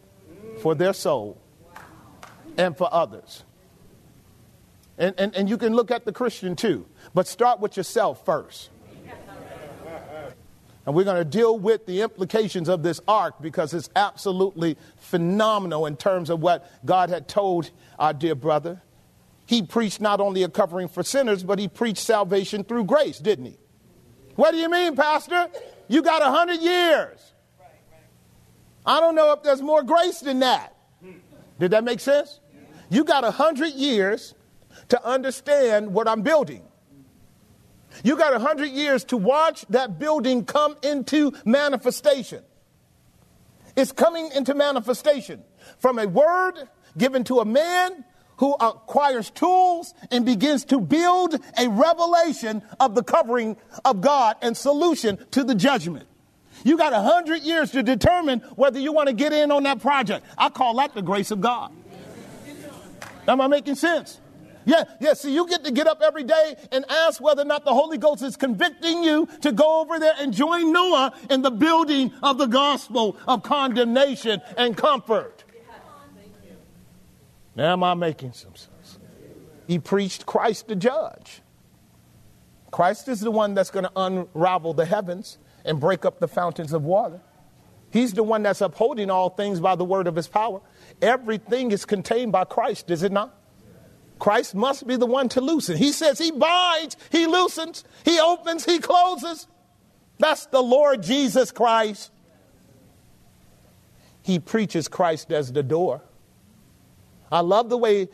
for 0.62 0.74
their 0.74 0.94
soul 0.94 1.42
and 2.58 2.78
for 2.78 2.88
others? 2.94 3.44
And, 4.98 5.16
and, 5.18 5.36
and 5.36 5.50
you 5.50 5.58
can 5.58 5.74
look 5.74 5.92
at 5.92 6.06
the 6.06 6.12
Christian 6.12 6.56
too, 6.56 6.86
but 7.14 7.28
start 7.28 7.60
with 7.60 7.76
yourself 7.78 8.26
first. 8.26 8.70
And 10.86 10.94
we're 10.94 11.06
going 11.06 11.18
to 11.18 11.26
deal 11.26 11.58
with 11.58 11.86
the 11.86 12.02
implications 12.02 12.68
of 12.68 12.84
this 12.84 13.00
ark 13.08 13.36
because 13.40 13.74
it's 13.74 13.90
absolutely 13.96 14.78
phenomenal 14.98 15.86
in 15.86 15.96
terms 15.96 16.30
of 16.30 16.42
what 16.42 16.70
God 16.86 17.10
had 17.10 17.28
told 17.28 17.72
our 17.98 18.14
dear 18.14 18.36
brother 18.36 18.82
he 19.46 19.62
preached 19.62 20.00
not 20.00 20.20
only 20.20 20.44
a 20.44 20.50
covering 20.50 20.88
for 20.88 21.04
sinners, 21.04 21.44
but 21.44 21.60
he 21.60 21.68
preached 21.68 22.00
salvation 22.00 22.64
through 22.64 22.86
grace, 22.86 23.20
didn't 23.20 23.46
he? 23.46 23.58
What 24.36 24.52
do 24.52 24.58
you 24.58 24.70
mean, 24.70 24.96
Pastor? 24.96 25.48
You 25.88 26.02
got 26.02 26.22
a 26.22 26.32
hundred 26.32 26.62
years. 26.62 27.34
I 28.86 29.00
don't 29.00 29.16
know 29.16 29.32
if 29.34 29.44
there's 29.44 29.62
more 29.62 29.84
grace 29.84 30.20
than 30.20 30.40
that. 30.40 30.76
Did 31.60 31.72
that 31.72 31.84
make 31.84 32.00
sense? 32.00 32.40
You 32.90 33.04
got 33.04 33.24
a 33.24 33.32
hundred 33.32 33.74
years 33.74 34.34
to 34.90 35.06
understand 35.06 35.94
what 35.94 36.08
I'm 36.08 36.22
building. 36.22 36.64
You 38.04 38.18
got 38.18 38.34
a 38.34 38.40
hundred 38.40 38.72
years 38.72 39.04
to 39.06 39.18
watch 39.18 39.66
that 39.70 40.00
building 40.00 40.46
come 40.46 40.76
into 40.82 41.34
manifestation. 41.46 42.44
It's 43.76 43.92
coming 43.92 44.32
into 44.36 44.54
manifestation 44.54 45.44
from 45.80 46.00
a 46.00 46.08
word 46.08 46.56
given 46.98 47.24
to 47.26 47.40
a 47.40 47.46
man 47.46 48.04
who 48.38 48.54
acquires 48.60 49.30
tools 49.30 49.93
and 50.12 50.26
begins 50.26 50.65
to 50.65 50.80
build 50.80 51.39
a 51.58 51.69
revelation 51.69 52.62
of 52.80 52.96
the 52.96 53.04
covering 53.04 53.58
of 53.86 54.02
God 54.02 54.38
and 54.41 54.56
solution 54.56 55.17
to 55.32 55.43
the 55.43 55.56
judgment. 55.56 56.08
You 56.63 56.78
got 56.78 56.93
a 56.93 57.02
hundred 57.02 57.43
years 57.43 57.72
to 57.72 57.84
determine 57.84 58.39
whether 58.56 58.80
you 58.80 58.93
want 58.93 59.08
to 59.08 59.13
get 59.13 59.34
in 59.34 59.52
on 59.52 59.63
that 59.63 59.82
project. 59.82 60.26
I 60.38 60.50
call 60.50 60.76
that 60.78 60.93
the 60.93 61.02
grace 61.02 61.32
of 61.32 61.41
God. 61.41 61.72
Am 63.28 63.41
I 63.41 63.48
making 63.48 63.76
sense? 63.76 64.19
Yeah, 64.65 64.84
yeah. 65.00 65.13
See, 65.13 65.34
you 65.34 65.48
get 65.48 65.65
to 65.65 65.72
get 65.72 65.88
up 65.88 66.02
every 66.02 66.24
day 66.24 66.56
and 66.72 66.86
ask 66.89 67.19
whether 67.22 67.41
or 67.41 67.46
not 67.46 67.65
the 67.65 67.74
Holy 67.74 67.98
Ghost 67.98 68.22
is 68.24 68.38
convicting 68.38 69.04
you 69.04 69.28
to 69.41 69.52
go 69.52 69.82
over 69.82 70.00
there 70.00 70.13
and 70.17 70.34
join 70.34 70.72
Noah 70.72 71.13
in 71.30 71.41
the 71.41 71.52
building 71.52 72.13
of 72.22 72.38
the 72.38 72.46
gospel 72.46 73.17
of 73.28 73.43
condemnation 73.43 74.41
and 74.58 74.78
comfort. 74.78 75.43
Now, 77.56 77.74
am 77.74 77.84
I 77.84 77.94
making 77.94 78.34
some 78.34 78.56
sense? 78.56 79.00
He 79.68 79.80
preached 79.80 80.26
Christ 80.26 80.68
the 80.68 80.76
judge. 80.76 81.42
Christ 82.72 83.08
is 83.08 83.20
the 83.20 83.32
one 83.32 83.54
that's 83.54 83.70
going 83.70 83.86
to 83.86 83.92
unravel 83.96 84.74
the 84.74 84.86
heavens 84.86 85.38
and 85.63 85.80
break 85.80 86.06
up 86.06 86.20
the 86.20 86.28
fountains 86.28 86.74
of 86.74 86.84
water. 86.84 87.22
He's 87.92 88.13
the 88.13 88.24
one 88.24 88.42
that's 88.42 88.62
upholding 88.62 89.12
all 89.12 89.30
things 89.30 89.60
by 89.60 89.76
the 89.76 89.86
word 89.86 90.08
of 90.08 90.16
his 90.16 90.28
power. 90.28 90.62
Everything 91.02 91.72
is 91.72 91.86
contained 91.86 92.32
by 92.32 92.46
Christ, 92.46 92.89
is 92.89 93.04
it 93.04 93.12
not? 93.12 93.38
Christ 94.18 94.56
must 94.56 94.88
be 94.88 94.96
the 94.96 95.06
one 95.06 95.30
to 95.30 95.42
loosen. 95.42 95.78
He 95.78 95.92
says 95.92 96.18
he 96.18 96.32
binds, 96.32 96.98
he 97.12 97.28
loosens, 97.28 97.84
he 98.04 98.20
opens, 98.20 98.66
he 98.66 98.80
closes. 98.80 99.48
That's 100.18 100.48
the 100.48 100.62
Lord 100.62 101.04
Jesus 101.04 101.52
Christ. 101.52 102.12
He 104.24 104.39
preaches 104.39 104.88
Christ 104.88 105.32
as 105.32 105.52
the 105.52 105.63
door. 105.63 106.02
I 107.34 107.39
love 107.39 107.69
the 107.69 107.80
way 107.80 108.10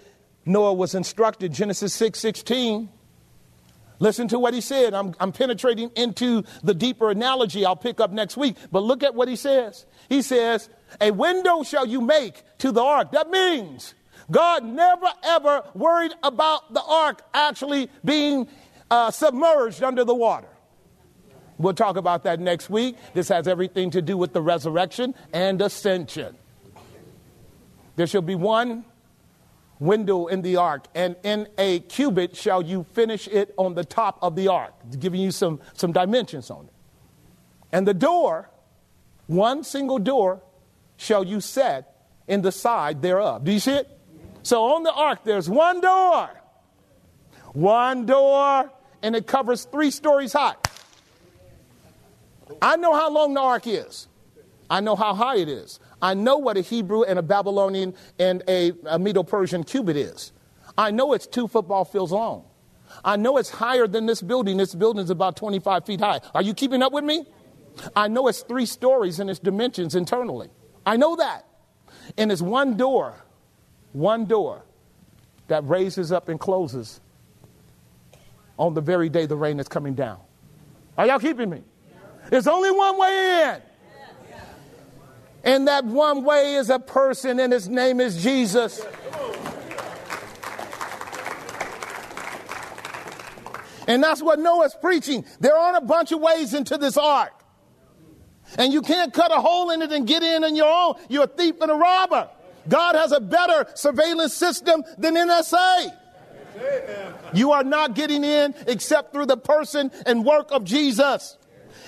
Noah 0.46 0.74
was 0.74 0.96
instructed, 0.96 1.52
Genesis 1.52 1.94
6 1.94 2.18
16. 2.18 2.90
Listen 4.00 4.30
to 4.30 4.40
what 4.40 4.54
he 4.54 4.62
said. 4.62 4.94
I'm, 4.94 5.14
I'm, 5.20 5.34
penetrating 5.34 5.92
into 5.98 6.44
the 6.64 6.74
deeper 6.74 7.12
analogy 7.12 7.66
I'll 7.66 7.76
pick 7.76 8.00
up 8.00 8.12
next 8.12 8.38
week. 8.38 8.56
But 8.72 8.84
look 8.84 9.04
at 9.04 9.14
what 9.14 9.28
he 9.28 9.36
says. 9.36 9.86
He 10.08 10.22
says, 10.22 10.70
A 11.02 11.12
window 11.12 11.64
shall 11.64 11.86
you 11.86 12.00
make 12.00 12.42
to 12.60 12.72
the 12.72 12.82
ark. 12.82 13.12
That 13.12 13.30
means 13.30 13.94
God 14.32 14.64
never 14.64 15.10
ever 15.22 15.64
worried 15.74 16.14
about 16.24 16.74
the 16.74 16.82
ark 16.82 17.22
actually 17.34 17.90
being 18.06 18.48
uh, 18.90 19.12
submerged 19.12 19.84
under 19.84 20.06
the 20.06 20.16
water. 20.16 20.48
We'll 21.58 21.74
talk 21.74 21.98
about 21.98 22.24
that 22.24 22.40
next 22.40 22.70
week. 22.70 22.96
This 23.14 23.28
has 23.28 23.50
everything 23.50 23.92
to 23.92 24.02
do 24.02 24.18
with 24.18 24.32
the 24.32 24.42
resurrection 24.42 25.14
and 25.34 25.62
ascension. 25.62 26.38
There 27.98 28.08
shall 28.08 28.22
be 28.22 28.36
one 28.36 28.86
window 29.80 30.28
in 30.28 30.42
the 30.42 30.58
ark, 30.58 30.86
and 30.94 31.16
in 31.24 31.48
a 31.58 31.80
cubit 31.80 32.36
shall 32.36 32.62
you 32.62 32.86
finish 32.94 33.28
it 33.28 33.54
on 33.58 33.76
the 33.76 33.84
top 33.84 34.20
of 34.22 34.36
the 34.36 34.48
ark, 34.48 34.74
giving 35.00 35.22
you 35.22 35.32
some, 35.32 35.60
some 35.74 35.92
dimensions 35.92 36.52
on 36.52 36.66
it. 36.66 36.74
And 37.72 37.88
the 37.88 37.94
door, 37.94 38.50
one 39.28 39.64
single 39.64 40.00
door, 40.00 40.42
shall 40.98 41.24
you 41.24 41.40
set 41.40 41.96
in 42.28 42.42
the 42.42 42.52
side 42.52 43.02
thereof. 43.02 43.44
Do 43.44 43.52
you 43.52 43.60
see 43.60 43.74
it? 43.74 43.90
So 44.44 44.64
on 44.66 44.84
the 44.84 44.94
ark, 44.94 45.20
there's 45.24 45.50
one 45.50 45.82
door, 45.82 46.30
one 47.54 48.06
door, 48.06 48.72
and 49.02 49.16
it 49.16 49.28
covers 49.28 49.66
three 49.66 49.92
stories 49.92 50.34
high. 50.34 50.56
I 52.62 52.76
know 52.76 52.94
how 52.94 53.10
long 53.12 53.34
the 53.34 53.42
ark 53.42 53.68
is. 53.68 54.08
I 54.70 54.82
know 54.82 54.96
how 54.96 55.14
high 55.14 55.38
it 55.38 55.50
is. 55.50 55.80
I 56.02 56.14
know 56.14 56.38
what 56.38 56.58
a 56.58 56.62
Hebrew 56.62 57.04
and 57.04 57.20
a 57.20 57.22
Babylonian 57.22 57.94
and 58.18 58.44
a, 58.48 58.74
a 58.86 59.00
Medo 59.00 59.24
Persian 59.24 59.64
cubit 59.64 59.98
is. 59.98 60.32
I 60.78 60.92
know 60.92 61.14
it's 61.14 61.28
two 61.28 61.48
football 61.48 61.86
fields 61.86 62.12
long. 62.12 62.46
I 63.04 63.18
know 63.18 63.38
it's 63.38 63.50
higher 63.50 63.88
than 63.88 64.06
this 64.06 64.22
building. 64.22 64.58
This 64.58 64.74
building 64.74 65.04
is 65.04 65.10
about 65.10 65.36
25 65.36 65.86
feet 65.86 66.00
high. 66.00 66.22
Are 66.34 66.42
you 66.42 66.54
keeping 66.54 66.82
up 66.82 66.94
with 66.94 67.04
me? 67.04 67.26
I 67.96 68.08
know 68.08 68.28
it's 68.28 68.42
three 68.42 68.66
stories 68.66 69.20
in 69.20 69.30
its 69.30 69.40
dimensions 69.40 69.96
internally. 69.96 70.50
I 70.86 70.98
know 70.98 71.16
that. 71.18 71.46
And 72.18 72.32
it's 72.32 72.42
one 72.42 72.78
door, 72.78 73.16
one 73.94 74.26
door 74.26 74.64
that 75.48 75.68
raises 75.68 76.12
up 76.12 76.30
and 76.30 76.40
closes 76.40 77.02
on 78.58 78.74
the 78.74 78.82
very 78.82 79.10
day 79.10 79.26
the 79.26 79.36
rain 79.36 79.60
is 79.60 79.68
coming 79.68 79.94
down. 79.94 80.20
Are 80.98 81.08
y'all 81.08 81.20
keeping 81.20 81.50
me? 81.50 81.64
There's 82.30 82.48
only 82.48 82.72
one 82.72 82.98
way 82.98 83.54
in. 83.56 83.62
And 85.44 85.68
that 85.68 85.86
one 85.86 86.24
way 86.24 86.56
is 86.56 86.70
a 86.70 86.80
person, 86.80 87.40
and 87.40 87.54
his 87.54 87.70
name 87.70 88.00
is 88.02 88.22
Jesus. 88.22 88.82
And 93.90 94.04
that's 94.04 94.22
what 94.22 94.38
Noah's 94.38 94.76
preaching. 94.80 95.26
There 95.40 95.56
aren't 95.56 95.78
a 95.78 95.86
bunch 95.86 96.12
of 96.12 96.20
ways 96.20 96.54
into 96.54 96.78
this 96.78 96.96
ark. 96.96 97.34
And 98.58 98.72
you 98.72 98.84
can't 98.84 99.12
cut 99.12 99.32
a 99.32 99.42
hole 99.42 99.72
in 99.72 99.82
it 99.82 99.92
and 99.92 100.08
get 100.08 100.22
in 100.22 100.44
on 100.44 100.56
your 100.56 100.72
own. 100.72 100.94
You're 101.10 101.24
a 101.24 101.28
thief 101.28 101.60
and 101.60 101.72
a 101.72 101.76
robber. 101.76 102.30
God 102.68 102.94
has 102.94 103.12
a 103.12 103.20
better 103.20 103.66
surveillance 103.74 104.36
system 104.36 104.84
than 105.00 105.16
NSA. 105.16 105.92
You 107.34 107.52
are 107.54 107.64
not 107.64 107.96
getting 107.96 108.24
in 108.24 108.54
except 108.68 109.12
through 109.12 109.26
the 109.26 109.38
person 109.38 109.90
and 110.06 110.24
work 110.24 110.52
of 110.52 110.66
Jesus. 110.66 111.39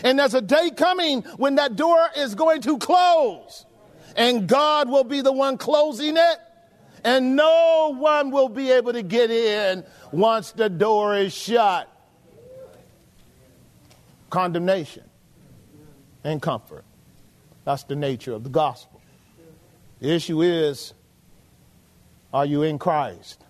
And 0.04 0.18
there's 0.20 0.34
a 0.34 0.42
day 0.42 0.72
coming 0.72 1.22
when 1.38 1.56
that 1.56 1.76
door 1.76 2.00
is 2.18 2.36
going 2.36 2.62
to 2.62 2.78
close. 2.78 3.66
And 4.16 4.48
God 4.48 4.90
will 4.90 5.04
be 5.04 5.22
the 5.22 5.32
one 5.32 5.58
closing 5.58 6.18
it. 6.18 6.40
And 7.04 7.36
no 7.36 7.96
one 7.98 8.32
will 8.32 8.50
be 8.50 8.72
able 8.72 8.94
to 8.94 9.02
get 9.02 9.32
in 9.32 9.84
once 10.12 10.52
the 10.52 10.70
door 10.70 11.18
is 11.18 11.34
shut. 11.34 11.88
Condemnation 14.30 15.04
and 16.24 16.42
comfort. 16.42 16.86
That's 17.66 17.84
the 17.84 17.96
nature 17.96 18.34
of 18.34 18.44
the 18.44 18.50
gospel. 18.50 19.02
The 20.00 20.12
issue 20.12 20.42
is 20.42 20.94
are 22.34 22.46
you 22.46 22.64
in 22.64 22.80
Christ? 22.80 23.44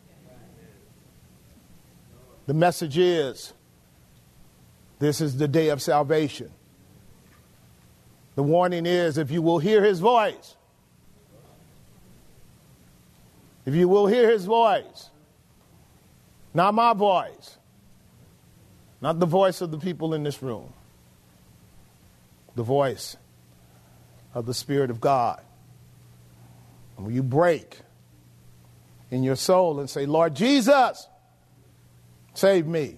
The 2.47 2.53
message 2.53 2.97
is 2.97 3.53
this 5.01 5.19
is 5.19 5.37
the 5.37 5.47
day 5.47 5.69
of 5.69 5.81
salvation. 5.81 6.51
The 8.35 8.43
warning 8.43 8.85
is 8.85 9.17
if 9.17 9.31
you 9.31 9.41
will 9.41 9.57
hear 9.57 9.83
his 9.83 9.99
voice, 9.99 10.55
if 13.65 13.73
you 13.73 13.87
will 13.87 14.05
hear 14.05 14.29
his 14.29 14.45
voice, 14.45 15.09
not 16.53 16.75
my 16.75 16.93
voice, 16.93 17.57
not 19.01 19.19
the 19.19 19.25
voice 19.25 19.61
of 19.61 19.71
the 19.71 19.79
people 19.79 20.13
in 20.13 20.21
this 20.21 20.43
room, 20.43 20.71
the 22.55 22.63
voice 22.63 23.17
of 24.35 24.45
the 24.45 24.53
Spirit 24.53 24.91
of 24.91 25.01
God. 25.01 25.41
And 26.95 27.07
when 27.07 27.15
you 27.15 27.23
break 27.23 27.79
in 29.09 29.23
your 29.23 29.35
soul 29.35 29.79
and 29.79 29.89
say, 29.89 30.05
Lord 30.05 30.35
Jesus, 30.35 31.07
save 32.35 32.67
me. 32.67 32.97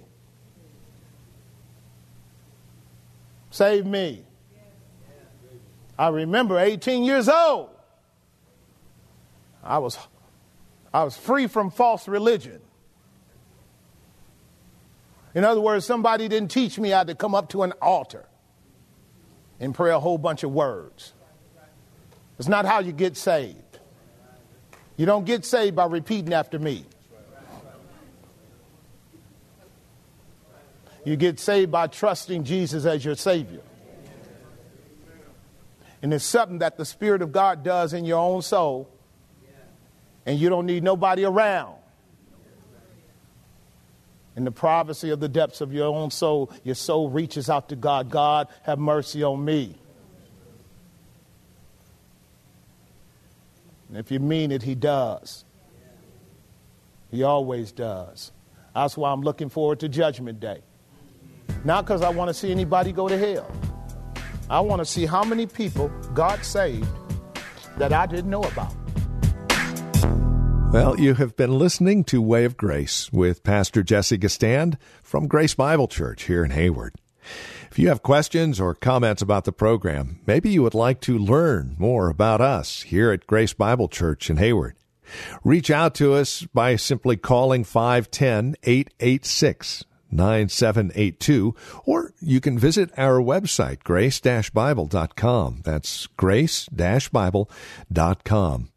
Save 3.54 3.86
me. 3.86 4.24
I 5.96 6.08
remember 6.08 6.58
18 6.58 7.04
years 7.04 7.30
old. 7.30 7.70
I 9.64 9.78
was, 9.78 9.96
I 10.92 11.04
was 11.04 11.16
free 11.16 11.46
from 11.46 11.70
false 11.70 12.08
religion. 12.08 12.60
In 15.36 15.44
other 15.44 15.62
words, 15.62 15.86
somebody 15.86 16.28
didn't 16.28 16.50
teach 16.50 16.80
me 16.80 16.90
how 16.90 17.04
to 17.04 17.14
come 17.14 17.36
up 17.36 17.50
to 17.50 17.62
an 17.62 17.74
altar 17.80 18.26
and 19.60 19.76
pray 19.76 19.92
a 19.92 20.00
whole 20.00 20.18
bunch 20.18 20.42
of 20.42 20.50
words. 20.50 21.14
It's 22.40 22.48
not 22.48 22.66
how 22.66 22.80
you 22.80 22.92
get 22.92 23.16
saved. 23.16 23.78
You 24.98 25.06
don't 25.06 25.26
get 25.26 25.46
saved 25.46 25.76
by 25.76 25.86
repeating 25.86 26.34
after 26.34 26.58
me. 26.58 26.86
You 31.06 31.16
get 31.16 31.40
saved 31.40 31.72
by 31.72 31.88
trusting 31.88 32.44
Jesus 32.44 32.86
as 32.86 33.04
your 33.04 33.16
Savior. 33.16 33.62
And 36.02 36.14
it's 36.14 36.26
something 36.26 36.60
that 36.60 36.78
the 36.78 36.86
Spirit 36.86 37.22
of 37.22 37.32
God 37.32 37.64
does 37.64 37.94
in 37.94 38.06
your 38.06 38.20
own 38.20 38.42
soul, 38.42 38.90
and 40.26 40.40
you 40.40 40.50
don't 40.50 40.66
need 40.66 40.84
nobody 40.84 41.24
around. 41.24 41.76
In 44.36 44.46
the 44.46 44.52
privacy 44.52 45.12
of 45.12 45.20
the 45.20 45.30
depths 45.30 45.62
of 45.62 45.74
your 45.74 45.88
own 45.88 46.10
soul, 46.10 46.52
your 46.64 46.76
soul 46.76 47.10
reaches 47.10 47.50
out 47.50 47.70
to 47.70 47.76
God 47.76 48.10
God, 48.10 48.48
have 48.64 48.80
mercy 48.80 49.24
on 49.24 49.46
me. 49.46 49.78
And 53.90 53.98
if 53.98 54.10
you 54.10 54.20
mean 54.20 54.52
it, 54.52 54.64
He 54.64 54.74
does. 54.74 55.46
He 57.12 57.22
always 57.22 57.72
does. 57.72 58.32
That's 58.74 58.98
why 58.98 59.12
I'm 59.12 59.22
looking 59.22 59.50
forward 59.50 59.82
to 59.82 59.90
Judgment 59.90 60.40
Day. 60.40 60.64
Not 61.64 61.86
because 61.86 62.02
I 62.02 62.10
want 62.10 62.30
to 62.30 62.34
see 62.34 62.52
anybody 62.52 62.92
go 62.92 63.08
to 63.08 63.18
hell. 63.18 63.50
I 64.50 64.60
want 64.60 64.80
to 64.80 64.86
see 64.86 65.06
how 65.06 65.24
many 65.24 65.46
people 65.46 65.90
God 66.14 66.44
saved 66.44 66.88
that 67.78 67.94
I 67.94 68.06
didn't 68.06 68.30
know 68.30 68.44
about. 68.44 68.74
Well, 70.74 71.00
you 71.00 71.14
have 71.16 71.36
been 71.36 71.58
listening 71.58 72.04
to 72.06 72.22
Way 72.22 72.46
of 72.46 72.58
Grace 72.58 73.14
with 73.14 73.44
Pastor 73.44 73.84
Jesse 73.84 74.18
Gistand 74.18 74.78
from 75.04 75.28
Grace 75.28 75.54
Bible 75.54 75.88
Church 75.88 76.24
here 76.24 76.44
in 76.44 76.52
Hayward. 76.52 76.96
If 77.70 77.80
you 77.80 77.90
have 77.90 78.04
questions 78.04 78.60
or 78.60 78.76
comments 78.76 79.22
about 79.22 79.46
the 79.46 79.52
program, 79.52 80.22
maybe 80.26 80.50
you 80.50 80.64
would 80.64 80.74
like 80.74 81.00
to 81.02 81.18
learn 81.18 81.76
more 81.78 82.10
about 82.10 82.42
us 82.42 82.82
here 82.84 83.12
at 83.12 83.28
Grace 83.28 83.54
Bible 83.54 83.88
Church 83.88 84.30
in 84.30 84.38
Hayward. 84.38 84.76
Reach 85.44 85.70
out 85.70 85.96
to 85.96 86.14
us 86.14 86.44
by 86.54 86.76
simply 86.76 87.18
calling 87.18 87.64
510 87.64 88.56
886 88.64 89.86
9782, 90.16 91.54
or 91.86 92.14
you 92.20 92.40
can 92.40 92.58
visit 92.58 92.90
our 92.98 93.20
website, 93.20 93.84
grace-bible.com. 93.84 95.62
That's 95.64 96.08
grace-bible.com. 96.08 98.70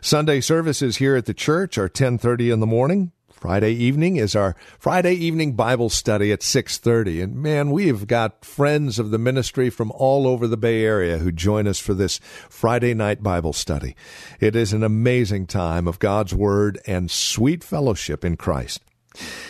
Sunday 0.00 0.40
services 0.40 0.98
here 0.98 1.16
at 1.16 1.26
the 1.26 1.34
church 1.34 1.78
are 1.78 1.88
10:30 1.88 2.50
in 2.50 2.60
the 2.60 2.66
morning. 2.66 3.12
Friday 3.32 3.72
evening 3.72 4.16
is 4.16 4.34
our 4.34 4.56
Friday 4.78 5.12
evening 5.12 5.52
Bible 5.52 5.90
study 5.90 6.32
at 6.32 6.42
6:30 6.42 7.20
and 7.20 7.36
man 7.36 7.70
we've 7.70 8.06
got 8.06 8.44
friends 8.44 8.98
of 8.98 9.10
the 9.10 9.18
ministry 9.18 9.68
from 9.68 9.92
all 9.92 10.26
over 10.26 10.48
the 10.48 10.56
Bay 10.56 10.82
Area 10.82 11.18
who 11.18 11.30
join 11.30 11.68
us 11.68 11.78
for 11.78 11.92
this 11.92 12.18
Friday 12.48 12.94
night 12.94 13.22
Bible 13.22 13.52
study. 13.52 13.94
It 14.40 14.56
is 14.56 14.72
an 14.72 14.82
amazing 14.82 15.46
time 15.46 15.86
of 15.86 15.98
God's 15.98 16.34
word 16.34 16.80
and 16.86 17.10
sweet 17.10 17.62
fellowship 17.62 18.24
in 18.24 18.36
Christ. 18.36 18.80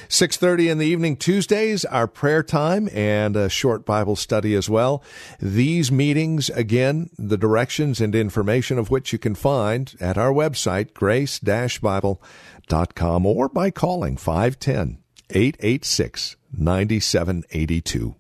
6:30 0.09 0.71
in 0.71 0.79
the 0.79 0.87
evening 0.87 1.17
Tuesdays 1.17 1.85
our 1.87 2.07
prayer 2.07 2.43
time 2.43 2.89
and 2.93 3.37
a 3.37 3.49
short 3.49 3.85
Bible 3.85 4.15
study 4.17 4.55
as 4.55 4.71
well. 4.71 5.03
These 5.41 5.93
meetings 5.93 6.49
again 6.51 7.11
the 7.19 7.37
directions 7.37 8.01
and 8.01 8.15
information 8.15 8.79
of 8.79 8.91
which 8.91 9.13
you 9.13 9.19
can 9.19 9.35
find 9.35 9.95
at 10.01 10.17
our 10.17 10.33
website 10.33 10.95
grace-bible.com 10.95 13.27
or 13.27 13.49
by 13.49 13.71
calling 13.71 14.17
510 14.17 14.99
886 15.31 16.37
9782. 16.53 18.15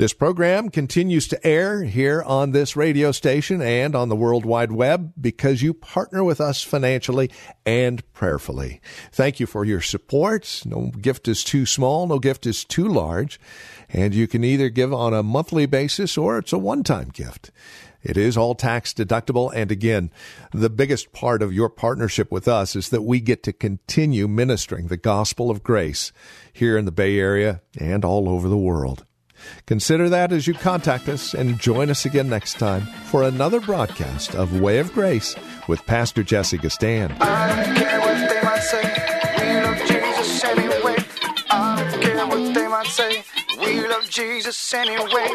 This 0.00 0.14
program 0.14 0.70
continues 0.70 1.28
to 1.28 1.46
air 1.46 1.82
here 1.82 2.22
on 2.22 2.52
this 2.52 2.74
radio 2.74 3.12
station 3.12 3.60
and 3.60 3.94
on 3.94 4.08
the 4.08 4.16
World 4.16 4.46
Wide 4.46 4.72
Web 4.72 5.12
because 5.20 5.60
you 5.60 5.74
partner 5.74 6.24
with 6.24 6.40
us 6.40 6.62
financially 6.62 7.30
and 7.66 8.02
prayerfully. 8.14 8.80
Thank 9.12 9.40
you 9.40 9.46
for 9.46 9.62
your 9.62 9.82
support. 9.82 10.62
No 10.64 10.86
gift 10.86 11.28
is 11.28 11.44
too 11.44 11.66
small, 11.66 12.06
no 12.06 12.18
gift 12.18 12.46
is 12.46 12.64
too 12.64 12.88
large, 12.88 13.38
and 13.90 14.14
you 14.14 14.26
can 14.26 14.42
either 14.42 14.70
give 14.70 14.94
on 14.94 15.12
a 15.12 15.22
monthly 15.22 15.66
basis 15.66 16.16
or 16.16 16.38
it's 16.38 16.54
a 16.54 16.58
one-time 16.58 17.10
gift. 17.10 17.50
It 18.02 18.16
is 18.16 18.38
all 18.38 18.54
tax 18.54 18.94
deductible. 18.94 19.52
And 19.54 19.70
again, 19.70 20.10
the 20.50 20.70
biggest 20.70 21.12
part 21.12 21.42
of 21.42 21.52
your 21.52 21.68
partnership 21.68 22.32
with 22.32 22.48
us 22.48 22.74
is 22.74 22.88
that 22.88 23.02
we 23.02 23.20
get 23.20 23.42
to 23.42 23.52
continue 23.52 24.26
ministering 24.28 24.86
the 24.86 24.96
gospel 24.96 25.50
of 25.50 25.62
grace 25.62 26.10
here 26.54 26.78
in 26.78 26.86
the 26.86 26.90
Bay 26.90 27.18
Area 27.18 27.60
and 27.78 28.02
all 28.02 28.30
over 28.30 28.48
the 28.48 28.56
world. 28.56 29.04
Consider 29.66 30.08
that 30.08 30.32
as 30.32 30.46
you 30.46 30.54
contact 30.54 31.08
us 31.08 31.34
and 31.34 31.58
join 31.58 31.90
us 31.90 32.04
again 32.04 32.28
next 32.28 32.58
time 32.58 32.82
for 33.10 33.22
another 33.22 33.60
broadcast 33.60 34.34
of 34.34 34.60
Way 34.60 34.78
of 34.78 34.92
Grace 34.92 35.36
with 35.68 35.84
Pastor 35.86 36.22
Jesse 36.22 36.58
love 43.88 44.08
Jesus 44.08 44.74
anyway. 44.74 45.34